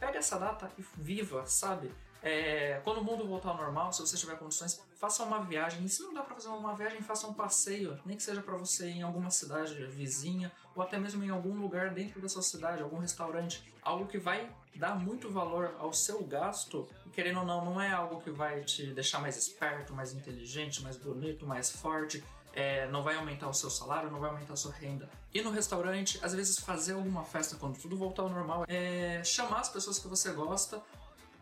Pega 0.00 0.18
essa 0.18 0.38
data 0.38 0.70
e 0.78 0.84
viva, 0.96 1.46
sabe? 1.46 1.92
É, 2.24 2.80
quando 2.82 3.02
o 3.02 3.04
mundo 3.04 3.28
voltar 3.28 3.50
ao 3.50 3.56
normal, 3.58 3.92
se 3.92 4.00
você 4.00 4.16
tiver 4.16 4.38
condições, 4.38 4.80
faça 4.96 5.22
uma 5.22 5.40
viagem. 5.40 5.84
E 5.84 5.88
se 5.90 6.02
não 6.02 6.14
dá 6.14 6.22
para 6.22 6.34
fazer 6.34 6.48
uma 6.48 6.74
viagem, 6.74 7.02
faça 7.02 7.26
um 7.26 7.34
passeio. 7.34 8.00
Nem 8.06 8.16
que 8.16 8.22
seja 8.22 8.40
para 8.40 8.56
você 8.56 8.88
em 8.88 9.02
alguma 9.02 9.30
cidade 9.30 9.74
vizinha 9.84 10.50
ou 10.74 10.82
até 10.82 10.98
mesmo 10.98 11.22
em 11.22 11.28
algum 11.28 11.54
lugar 11.54 11.90
dentro 11.90 12.22
da 12.22 12.28
sua 12.28 12.40
cidade, 12.40 12.82
algum 12.82 12.96
restaurante. 12.96 13.70
Algo 13.82 14.06
que 14.06 14.16
vai 14.16 14.50
dar 14.74 14.98
muito 14.98 15.30
valor 15.30 15.76
ao 15.78 15.92
seu 15.92 16.24
gasto. 16.24 16.88
Querendo 17.12 17.40
ou 17.40 17.46
não, 17.46 17.62
não 17.62 17.80
é 17.80 17.92
algo 17.92 18.22
que 18.22 18.30
vai 18.30 18.64
te 18.64 18.86
deixar 18.86 19.20
mais 19.20 19.36
esperto, 19.36 19.92
mais 19.92 20.14
inteligente, 20.14 20.82
mais 20.82 20.96
bonito, 20.96 21.46
mais 21.46 21.70
forte. 21.70 22.24
É, 22.54 22.88
não 22.88 23.02
vai 23.02 23.16
aumentar 23.16 23.48
o 23.48 23.52
seu 23.52 23.68
salário, 23.68 24.10
não 24.10 24.18
vai 24.18 24.30
aumentar 24.30 24.54
a 24.54 24.56
sua 24.56 24.72
renda. 24.72 25.10
E 25.34 25.42
no 25.42 25.50
restaurante, 25.50 26.18
às 26.22 26.34
vezes 26.34 26.58
fazer 26.58 26.94
alguma 26.94 27.24
festa 27.24 27.56
quando 27.56 27.76
tudo 27.78 27.98
voltar 27.98 28.22
ao 28.22 28.30
normal, 28.30 28.64
é 28.66 29.22
chamar 29.24 29.60
as 29.60 29.68
pessoas 29.68 29.98
que 29.98 30.08
você 30.08 30.32
gosta 30.32 30.80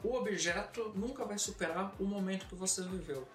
o 0.02 0.14
objeto 0.14 0.92
nunca 0.94 1.24
vai 1.24 1.38
superar 1.38 1.94
o 2.00 2.04
momento 2.04 2.46
que 2.46 2.54
você 2.54 2.82
viveu. 2.82 3.26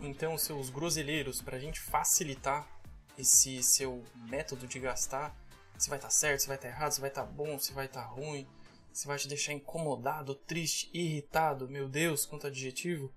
Então, 0.00 0.36
seus 0.36 0.68
groselheiros, 0.68 1.40
para 1.40 1.56
a 1.56 1.60
gente 1.60 1.80
facilitar 1.80 2.68
esse 3.16 3.62
seu 3.62 4.04
método 4.28 4.66
de 4.66 4.80
gastar, 4.80 5.36
se 5.78 5.88
vai 5.88 5.98
estar 5.98 6.08
tá 6.08 6.12
certo, 6.12 6.40
se 6.40 6.48
vai 6.48 6.56
estar 6.56 6.68
tá 6.68 6.74
errado, 6.74 6.92
se 6.92 7.00
vai 7.00 7.08
estar 7.08 7.22
tá 7.24 7.30
bom, 7.30 7.58
se 7.58 7.72
vai 7.72 7.86
estar 7.86 8.02
tá 8.02 8.06
ruim, 8.08 8.46
se 8.92 9.06
vai 9.06 9.16
te 9.16 9.28
deixar 9.28 9.52
incomodado, 9.52 10.34
triste, 10.34 10.90
irritado, 10.92 11.68
meu 11.68 11.88
Deus, 11.88 12.26
quanto 12.26 12.46
adjetivo, 12.46 13.12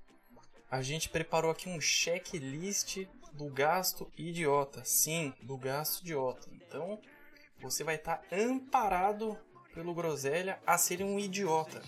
a 0.69 0.82
gente 0.82 1.10
preparou 1.10 1.51
aqui 1.51 1.67
um 1.69 1.82
checklist 1.82 3.08
do 3.36 3.50
gasto 3.50 4.12
idiota. 4.17 4.84
Sim, 4.86 5.34
do 5.41 5.58
gasto 5.58 6.02
idiota. 6.02 6.50
Então, 6.54 7.00
você 7.60 7.84
vai 7.84 7.95
estar 7.95 8.17
tá 8.17 8.36
amparado 8.36 9.38
pelo 9.74 9.93
Groselha 9.93 10.60
a 10.65 10.78
ser 10.78 11.04
um 11.04 11.19
idiota. 11.19 11.82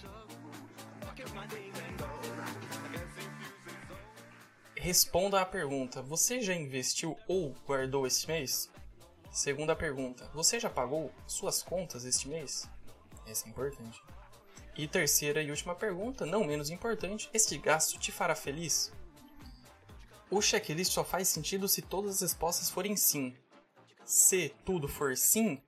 Responda 4.76 5.42
à 5.42 5.46
pergunta: 5.46 6.02
Você 6.02 6.42
já 6.42 6.54
investiu 6.54 7.18
ou 7.28 7.56
guardou 7.66 8.06
este 8.06 8.28
mês? 8.28 8.70
Segunda 9.32 9.76
pergunta: 9.76 10.30
Você 10.34 10.60
já 10.60 10.70
pagou 10.70 11.12
suas 11.26 11.64
contas 11.64 12.06
este 12.06 12.28
mês? 12.28 12.70
Essa 13.26 13.48
é 13.48 13.50
importante. 13.50 14.02
E 14.78 14.88
terceira 14.88 15.42
e 15.42 15.50
última 15.50 15.76
pergunta, 15.76 16.26
não 16.26 16.44
menos 16.44 16.70
importante: 16.70 17.30
Este 17.34 17.58
gasto 17.58 18.00
te 18.00 18.12
fará 18.12 18.36
feliz? 18.36 18.92
O 20.30 20.42
checklist 20.42 20.92
só 20.92 21.04
faz 21.04 21.30
sentido 21.30 21.68
se 21.68 21.82
todas 21.82 22.16
as 22.16 22.22
respostas 22.22 22.70
forem 22.70 22.98
sim. 22.98 23.36
Se 24.04 24.54
tudo 24.66 24.88
for 24.88 25.16
sim, 25.16 25.62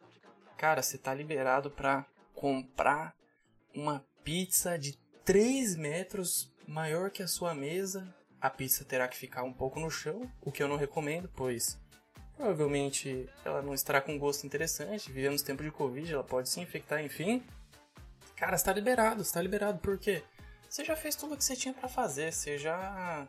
cara, 0.58 0.82
você 0.82 0.98
tá 0.98 1.14
liberado 1.14 1.72
para 1.72 2.06
comprar 2.34 3.16
uma 3.74 4.06
pizza 4.24 4.78
de 4.78 4.98
3 5.24 5.76
metros 5.76 6.54
maior 6.68 7.10
que 7.10 7.24
a 7.24 7.28
sua 7.28 7.54
mesa. 7.54 8.14
A 8.42 8.50
pizza 8.50 8.86
terá 8.86 9.08
que 9.08 9.18
ficar 9.18 9.44
um 9.44 9.52
pouco 9.52 9.80
no 9.80 9.92
chão, 9.92 10.30
o 10.42 10.52
que 10.52 10.64
eu 10.64 10.68
não 10.68 10.78
recomendo, 10.78 11.30
pois 11.36 11.78
provavelmente 12.38 13.30
ela 13.44 13.62
não 13.62 13.74
estará 13.74 14.02
com 14.02 14.18
gosto 14.18 14.46
interessante. 14.46 15.12
Vivemos 15.12 15.42
tempo 15.42 15.62
de 15.62 15.72
Covid, 15.72 16.14
ela 16.14 16.24
pode 16.24 16.48
se 16.48 16.62
infectar, 16.62 17.04
enfim. 17.04 17.44
Cara, 18.38 18.56
está 18.56 18.72
liberado, 18.72 19.22
está 19.22 19.42
liberado, 19.42 19.80
porque 19.80 20.24
você 20.70 20.86
já 20.86 20.96
fez 20.96 21.16
tudo 21.16 21.34
o 21.34 21.38
que 21.38 21.44
você 21.44 21.56
tinha 21.56 21.74
para 21.74 21.90
fazer, 21.90 22.32
você 22.32 22.58
já 22.58 23.28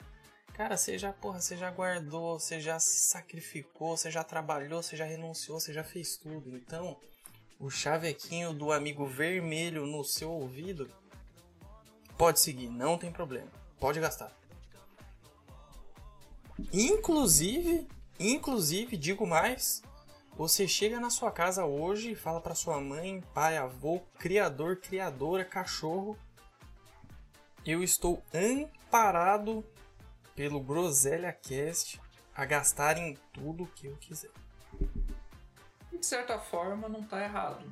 Cara, 0.54 0.76
você 0.76 0.98
já, 0.98 1.12
porra, 1.12 1.40
você 1.40 1.56
já 1.56 1.70
guardou, 1.70 2.38
você 2.38 2.60
já 2.60 2.78
se 2.78 2.98
sacrificou, 3.00 3.96
você 3.96 4.10
já 4.10 4.22
trabalhou, 4.22 4.82
você 4.82 4.96
já 4.96 5.04
renunciou, 5.04 5.58
você 5.58 5.72
já 5.72 5.82
fez 5.82 6.16
tudo. 6.16 6.56
Então, 6.56 6.98
o 7.58 7.70
chavequinho 7.70 8.52
do 8.52 8.72
amigo 8.72 9.06
vermelho 9.06 9.86
no 9.86 10.04
seu 10.04 10.30
ouvido 10.30 10.90
pode 12.16 12.40
seguir, 12.40 12.68
não 12.68 12.98
tem 12.98 13.10
problema. 13.10 13.48
Pode 13.78 14.00
gastar. 14.00 14.30
Inclusive, 16.72 17.88
inclusive, 18.18 18.96
digo 18.96 19.26
mais, 19.26 19.82
você 20.36 20.68
chega 20.68 21.00
na 21.00 21.10
sua 21.10 21.30
casa 21.30 21.64
hoje 21.64 22.12
e 22.12 22.16
fala 22.16 22.40
para 22.40 22.54
sua 22.54 22.80
mãe, 22.80 23.22
pai, 23.34 23.56
avô, 23.56 24.00
criador, 24.18 24.76
criadora, 24.76 25.44
cachorro, 25.44 26.18
eu 27.64 27.82
estou 27.82 28.22
amparado 28.32 29.64
pelo 30.34 30.60
Groselha 30.60 31.32
Cast 31.32 32.00
a 32.34 32.44
gastar 32.44 32.96
em 32.96 33.16
tudo 33.32 33.66
que 33.74 33.86
eu 33.86 33.96
quiser. 33.96 34.30
De 35.92 36.04
certa 36.04 36.38
forma 36.38 36.88
não 36.88 37.02
tá 37.02 37.22
errado. 37.22 37.64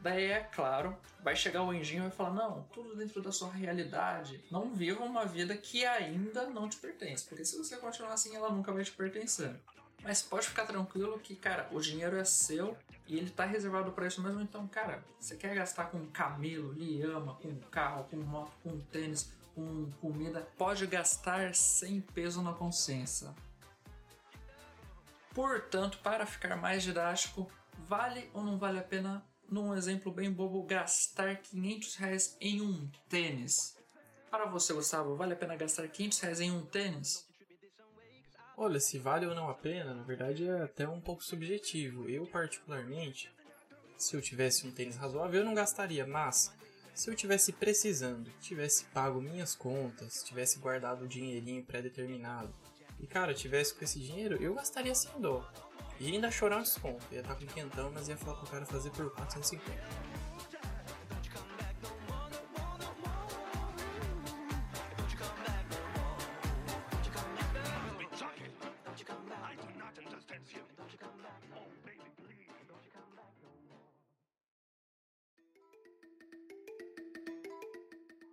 Daí 0.00 0.30
é 0.30 0.40
claro, 0.40 0.96
vai 1.22 1.36
chegar 1.36 1.62
o 1.62 1.70
anjinho 1.70 2.00
e 2.00 2.08
vai 2.08 2.10
falar: 2.10 2.32
Não, 2.32 2.62
tudo 2.72 2.96
dentro 2.96 3.20
da 3.20 3.30
sua 3.30 3.50
realidade. 3.50 4.42
Não 4.50 4.72
viva 4.72 5.04
uma 5.04 5.26
vida 5.26 5.54
que 5.56 5.84
ainda 5.84 6.48
não 6.48 6.68
te 6.68 6.78
pertence. 6.78 7.26
Porque 7.26 7.44
se 7.44 7.58
você 7.58 7.76
continuar 7.76 8.14
assim, 8.14 8.34
ela 8.34 8.50
nunca 8.50 8.72
vai 8.72 8.82
te 8.82 8.92
pertencer. 8.92 9.54
Mas 10.02 10.22
pode 10.22 10.48
ficar 10.48 10.64
tranquilo 10.64 11.18
que, 11.18 11.36
cara, 11.36 11.68
o 11.70 11.80
dinheiro 11.80 12.16
é 12.16 12.24
seu 12.24 12.74
e 13.06 13.18
ele 13.18 13.28
tá 13.28 13.44
reservado 13.44 13.92
para 13.92 14.06
isso 14.06 14.22
mesmo. 14.22 14.40
Então, 14.40 14.66
cara, 14.66 15.04
você 15.18 15.36
quer 15.36 15.54
gastar 15.54 15.90
com 15.90 16.06
camelo, 16.06 16.72
lhama, 16.72 17.34
com 17.34 17.54
carro, 17.70 18.04
com 18.04 18.16
moto, 18.16 18.52
com 18.62 18.80
tênis, 18.80 19.30
com 19.60 19.90
comida, 20.00 20.40
pode 20.56 20.86
gastar 20.86 21.54
sem 21.54 22.00
peso 22.00 22.42
na 22.42 22.54
consciência. 22.54 23.34
Portanto, 25.34 25.98
para 26.02 26.24
ficar 26.24 26.56
mais 26.56 26.82
didático, 26.82 27.50
vale 27.86 28.30
ou 28.32 28.42
não 28.42 28.58
vale 28.58 28.78
a 28.78 28.82
pena, 28.82 29.24
num 29.48 29.74
exemplo 29.74 30.10
bem 30.10 30.32
bobo, 30.32 30.62
gastar 30.62 31.36
500 31.36 31.94
reais 31.96 32.36
em 32.40 32.62
um 32.62 32.90
tênis? 33.08 33.76
Para 34.30 34.46
você, 34.46 34.72
Gustavo, 34.72 35.14
vale 35.14 35.34
a 35.34 35.36
pena 35.36 35.56
gastar 35.56 35.86
500 35.88 36.20
reais 36.20 36.40
em 36.40 36.50
um 36.50 36.64
tênis? 36.64 37.28
Olha, 38.56 38.80
se 38.80 38.98
vale 38.98 39.26
ou 39.26 39.34
não 39.34 39.48
a 39.48 39.54
pena, 39.54 39.94
na 39.94 40.02
verdade 40.02 40.48
é 40.48 40.62
até 40.62 40.88
um 40.88 41.00
pouco 41.00 41.24
subjetivo. 41.24 42.08
Eu, 42.08 42.26
particularmente, 42.26 43.32
se 43.96 44.16
eu 44.16 44.20
tivesse 44.20 44.66
um 44.66 44.72
tênis 44.72 44.96
razoável, 44.96 45.40
eu 45.40 45.46
não 45.46 45.54
gastaria, 45.54 46.06
mas 46.06 46.54
se 47.00 47.08
eu 47.08 47.14
tivesse 47.14 47.50
precisando, 47.50 48.30
tivesse 48.42 48.84
pago 48.92 49.22
minhas 49.22 49.54
contas, 49.54 50.22
tivesse 50.22 50.58
guardado 50.58 51.06
o 51.06 51.08
dinheirinho 51.08 51.64
pré-determinado, 51.64 52.52
e 53.00 53.06
cara, 53.06 53.32
tivesse 53.32 53.72
com 53.72 53.82
esse 53.82 53.98
dinheiro, 53.98 54.36
eu 54.36 54.52
gastaria 54.52 54.94
sem 54.94 55.10
dó. 55.18 55.50
E 55.98 56.12
ainda 56.12 56.30
chorar 56.30 56.58
um 56.58 56.62
desconto. 56.62 57.02
Ia 57.10 57.20
estar 57.20 57.36
com 57.36 57.46
quentão, 57.46 57.90
mas 57.90 58.08
ia 58.08 58.18
falar 58.18 58.36
pro 58.36 58.50
cara 58.50 58.66
fazer 58.66 58.90
por 58.90 59.10
450. 59.14 60.19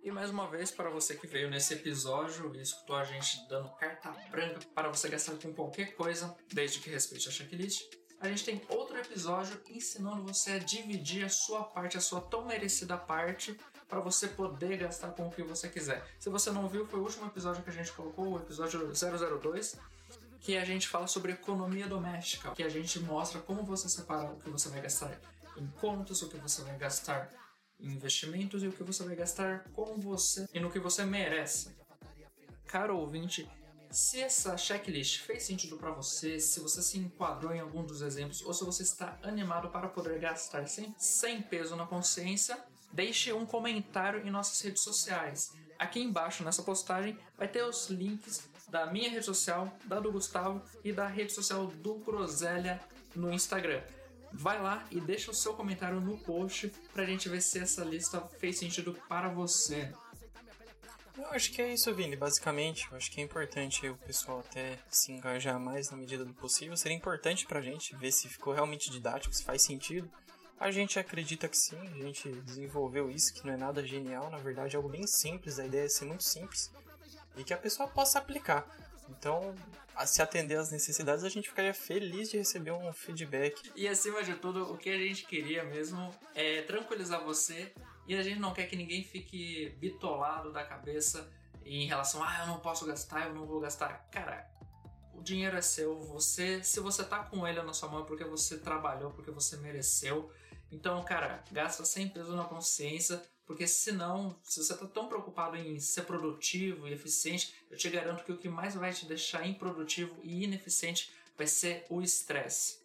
E 0.02 0.10
mais 0.10 0.30
uma 0.30 0.48
vez, 0.48 0.70
para 0.70 0.88
você 0.88 1.14
que 1.14 1.26
veio 1.26 1.50
nesse 1.50 1.74
episódio 1.74 2.54
e 2.54 2.62
escutou 2.62 2.96
a 2.96 3.04
gente 3.04 3.46
dando 3.48 3.68
carta 3.70 4.10
branca 4.30 4.60
para 4.74 4.88
você 4.88 5.08
gastar 5.08 5.34
com 5.34 5.52
qualquer 5.52 5.94
coisa, 5.94 6.36
desde 6.52 6.78
que 6.78 6.88
respeite 6.88 7.28
a 7.28 7.32
checklist, 7.32 7.82
a 8.20 8.28
gente 8.28 8.44
tem 8.44 8.62
outro 8.68 8.96
episódio 8.96 9.60
ensinando 9.68 10.22
você 10.22 10.52
a 10.52 10.58
dividir 10.58 11.24
a 11.24 11.28
sua 11.28 11.64
parte, 11.64 11.96
a 11.96 12.00
sua 12.00 12.20
tão 12.20 12.44
merecida 12.44 12.96
parte, 12.96 13.58
para 13.88 14.00
você 14.00 14.28
poder 14.28 14.76
gastar 14.76 15.10
com 15.10 15.28
o 15.28 15.30
que 15.30 15.42
você 15.42 15.68
quiser. 15.68 16.04
Se 16.18 16.28
você 16.28 16.50
não 16.50 16.68
viu, 16.68 16.86
foi 16.86 17.00
o 17.00 17.02
último 17.02 17.26
episódio 17.26 17.62
que 17.62 17.70
a 17.70 17.72
gente 17.72 17.92
colocou, 17.92 18.34
o 18.34 18.38
episódio 18.38 18.92
002, 18.92 19.76
que 20.40 20.56
a 20.56 20.64
gente 20.64 20.88
fala 20.88 21.06
sobre 21.06 21.32
economia 21.32 21.86
doméstica, 21.86 22.50
que 22.52 22.62
a 22.62 22.68
gente 22.68 23.00
mostra 23.00 23.40
como 23.40 23.62
você 23.62 23.88
separar 23.88 24.30
o 24.30 24.38
que 24.38 24.50
você 24.50 24.68
vai 24.68 24.80
gastar 24.80 25.18
em 25.56 25.66
contas, 25.80 26.22
o 26.22 26.28
que 26.28 26.36
você 26.36 26.62
vai 26.62 26.76
gastar 26.76 27.30
investimentos 27.80 28.62
e 28.62 28.68
o 28.68 28.72
que 28.72 28.82
você 28.82 29.02
vai 29.04 29.14
gastar 29.14 29.64
com 29.72 29.96
você 29.96 30.48
e 30.52 30.60
no 30.60 30.70
que 30.70 30.78
você 30.78 31.04
merece. 31.04 31.76
Caro 32.66 32.98
ouvinte, 32.98 33.48
se 33.90 34.20
essa 34.20 34.56
checklist 34.56 35.20
fez 35.20 35.44
sentido 35.44 35.76
para 35.76 35.90
você, 35.90 36.38
se 36.38 36.60
você 36.60 36.82
se 36.82 36.98
enquadrou 36.98 37.54
em 37.54 37.60
algum 37.60 37.82
dos 37.82 38.02
exemplos 38.02 38.42
ou 38.42 38.52
se 38.52 38.64
você 38.64 38.82
está 38.82 39.18
animado 39.22 39.70
para 39.70 39.88
poder 39.88 40.18
gastar 40.18 40.66
sem, 40.66 40.94
sem 40.98 41.40
peso 41.40 41.74
na 41.74 41.86
consciência, 41.86 42.58
deixe 42.92 43.32
um 43.32 43.46
comentário 43.46 44.26
em 44.26 44.30
nossas 44.30 44.60
redes 44.60 44.82
sociais. 44.82 45.52
Aqui 45.78 46.00
embaixo 46.00 46.44
nessa 46.44 46.62
postagem 46.62 47.18
vai 47.36 47.48
ter 47.48 47.62
os 47.62 47.88
links 47.88 48.48
da 48.68 48.86
minha 48.86 49.08
rede 49.08 49.24
social, 49.24 49.72
da 49.84 49.98
do 49.98 50.12
Gustavo 50.12 50.62
e 50.84 50.92
da 50.92 51.06
rede 51.06 51.32
social 51.32 51.66
do 51.66 51.94
Groselha 51.94 52.80
no 53.14 53.32
Instagram. 53.32 53.80
Vai 54.32 54.60
lá 54.60 54.86
e 54.90 55.00
deixa 55.00 55.30
o 55.30 55.34
seu 55.34 55.54
comentário 55.54 56.00
no 56.00 56.18
post 56.18 56.72
pra 56.92 57.04
gente 57.04 57.28
ver 57.28 57.40
se 57.40 57.58
essa 57.58 57.84
lista 57.84 58.20
fez 58.38 58.58
sentido 58.58 58.96
para 59.08 59.28
você. 59.28 59.92
Eu 61.16 61.26
acho 61.30 61.50
que 61.52 61.60
é 61.60 61.72
isso, 61.72 61.92
Vini, 61.92 62.14
basicamente. 62.14 62.86
Eu 62.90 62.96
acho 62.96 63.10
que 63.10 63.20
é 63.20 63.24
importante 63.24 63.88
o 63.88 63.96
pessoal 63.96 64.40
até 64.40 64.78
se 64.88 65.10
engajar 65.12 65.58
mais 65.58 65.90
na 65.90 65.96
medida 65.96 66.24
do 66.24 66.32
possível. 66.32 66.76
Seria 66.76 66.96
importante 66.96 67.46
pra 67.46 67.60
gente 67.60 67.96
ver 67.96 68.12
se 68.12 68.28
ficou 68.28 68.54
realmente 68.54 68.90
didático, 68.90 69.34
se 69.34 69.42
faz 69.42 69.62
sentido. 69.62 70.08
A 70.60 70.70
gente 70.70 70.98
acredita 70.98 71.48
que 71.48 71.56
sim, 71.56 71.78
a 71.78 72.04
gente 72.04 72.28
desenvolveu 72.42 73.10
isso, 73.10 73.32
que 73.32 73.46
não 73.46 73.54
é 73.54 73.56
nada 73.56 73.84
genial, 73.86 74.28
na 74.28 74.38
verdade 74.38 74.74
é 74.74 74.76
algo 74.76 74.88
bem 74.88 75.06
simples, 75.06 75.58
a 75.58 75.64
ideia 75.64 75.84
é 75.84 75.88
ser 75.88 76.04
muito 76.04 76.24
simples 76.24 76.72
e 77.36 77.44
que 77.44 77.54
a 77.54 77.56
pessoa 77.56 77.88
possa 77.88 78.18
aplicar. 78.18 78.66
Então, 79.08 79.54
se 80.06 80.22
atender 80.22 80.56
às 80.56 80.70
necessidades, 80.70 81.24
a 81.24 81.28
gente 81.28 81.48
ficaria 81.48 81.74
feliz 81.74 82.30
de 82.30 82.38
receber 82.38 82.72
um 82.72 82.92
feedback. 82.92 83.70
E 83.74 83.88
acima 83.88 84.22
de 84.22 84.34
tudo, 84.34 84.72
o 84.72 84.76
que 84.76 84.90
a 84.90 84.98
gente 84.98 85.24
queria 85.24 85.64
mesmo 85.64 86.14
é 86.34 86.62
tranquilizar 86.62 87.22
você 87.24 87.72
e 88.06 88.14
a 88.14 88.22
gente 88.22 88.38
não 88.38 88.52
quer 88.52 88.66
que 88.66 88.76
ninguém 88.76 89.02
fique 89.02 89.70
bitolado 89.78 90.52
da 90.52 90.64
cabeça 90.64 91.30
em 91.64 91.86
relação 91.86 92.22
ah, 92.22 92.38
eu 92.40 92.46
não 92.46 92.60
posso 92.60 92.86
gastar, 92.86 93.26
eu 93.26 93.34
não 93.34 93.44
vou 93.44 93.60
gastar. 93.60 94.08
Cara, 94.10 94.48
o 95.12 95.22
dinheiro 95.22 95.56
é 95.56 95.60
seu, 95.60 95.98
você, 96.00 96.62
se 96.62 96.80
você 96.80 97.04
tá 97.04 97.24
com 97.24 97.46
ele 97.46 97.60
na 97.62 97.74
sua 97.74 97.88
mão 97.88 98.02
é 98.02 98.06
porque 98.06 98.24
você 98.24 98.58
trabalhou, 98.58 99.10
porque 99.10 99.30
você 99.30 99.56
mereceu. 99.56 100.32
Então, 100.70 101.02
cara, 101.04 101.42
gasta 101.50 101.84
sem 101.84 102.08
peso 102.08 102.34
na 102.36 102.44
consciência, 102.44 103.22
porque 103.48 103.66
senão, 103.66 104.36
se 104.44 104.62
você 104.62 104.74
está 104.74 104.86
tão 104.86 105.08
preocupado 105.08 105.56
em 105.56 105.80
ser 105.80 106.02
produtivo 106.02 106.86
e 106.86 106.92
eficiente, 106.92 107.54
eu 107.70 107.78
te 107.78 107.88
garanto 107.88 108.22
que 108.22 108.30
o 108.30 108.36
que 108.36 108.46
mais 108.46 108.74
vai 108.74 108.92
te 108.92 109.06
deixar 109.06 109.48
improdutivo 109.48 110.14
e 110.22 110.44
ineficiente 110.44 111.10
vai 111.34 111.46
ser 111.46 111.86
o 111.88 112.02
estresse. 112.02 112.78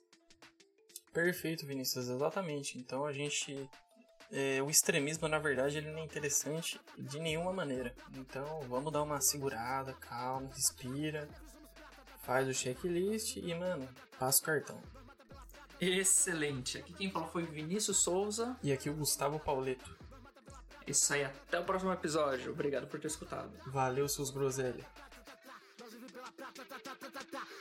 Perfeito, 1.12 1.66
Vinícius, 1.66 2.08
exatamente. 2.08 2.78
Então 2.78 3.06
a 3.06 3.12
gente. 3.12 3.70
É, 4.32 4.64
o 4.64 4.70
extremismo, 4.70 5.28
na 5.28 5.38
verdade, 5.38 5.78
ele 5.78 5.92
não 5.92 6.00
é 6.00 6.06
interessante 6.06 6.80
de 6.98 7.20
nenhuma 7.20 7.52
maneira. 7.52 7.94
Então 8.16 8.62
vamos 8.62 8.92
dar 8.92 9.04
uma 9.04 9.20
segurada, 9.20 9.92
calma, 9.94 10.50
respira, 10.56 11.28
faz 12.22 12.48
o 12.48 12.54
checklist 12.54 13.36
e, 13.36 13.54
mano, 13.54 13.88
passa 14.18 14.42
o 14.42 14.46
cartão. 14.46 14.82
Excelente! 15.82 16.78
Aqui 16.78 16.94
quem 16.94 17.12
falou 17.12 17.28
foi 17.28 17.44
Vinícius 17.44 17.98
Souza. 17.98 18.56
E 18.64 18.72
aqui 18.72 18.90
o 18.90 18.94
Gustavo 18.94 19.38
Pauleto. 19.38 20.03
Isso 20.86 21.14
aí, 21.14 21.24
até 21.24 21.60
o 21.60 21.64
próximo 21.64 21.92
episódio. 21.94 22.52
Obrigado 22.52 22.88
por 22.88 23.00
ter 23.00 23.08
escutado. 23.08 23.52
Valeu, 23.68 24.08
seus 24.10 24.30
groselha. 24.30 24.86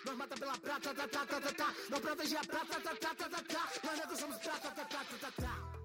Nós 0.05 0.17
mata 0.17 0.35
pela 0.37 0.59
prata, 0.59 0.95
tá, 0.95 1.09
tá, 1.09 1.27
tá, 1.27 1.41
tá, 1.41 1.53
tá. 1.53 1.75
Não 1.89 2.01
protege 2.01 2.37
a 2.37 2.41
prata, 2.41 2.81
tá, 2.81 2.95
tá, 2.95 3.15
tá, 3.15 3.29
tá, 3.29 3.43
tá. 3.43 4.07
Nós 4.09 4.19
somos 4.19 4.37
prata, 4.39 4.71
tá, 4.71 4.85
tá, 4.85 5.05
tá, 5.05 5.19
tá, 5.21 5.43
tá. 5.43 5.82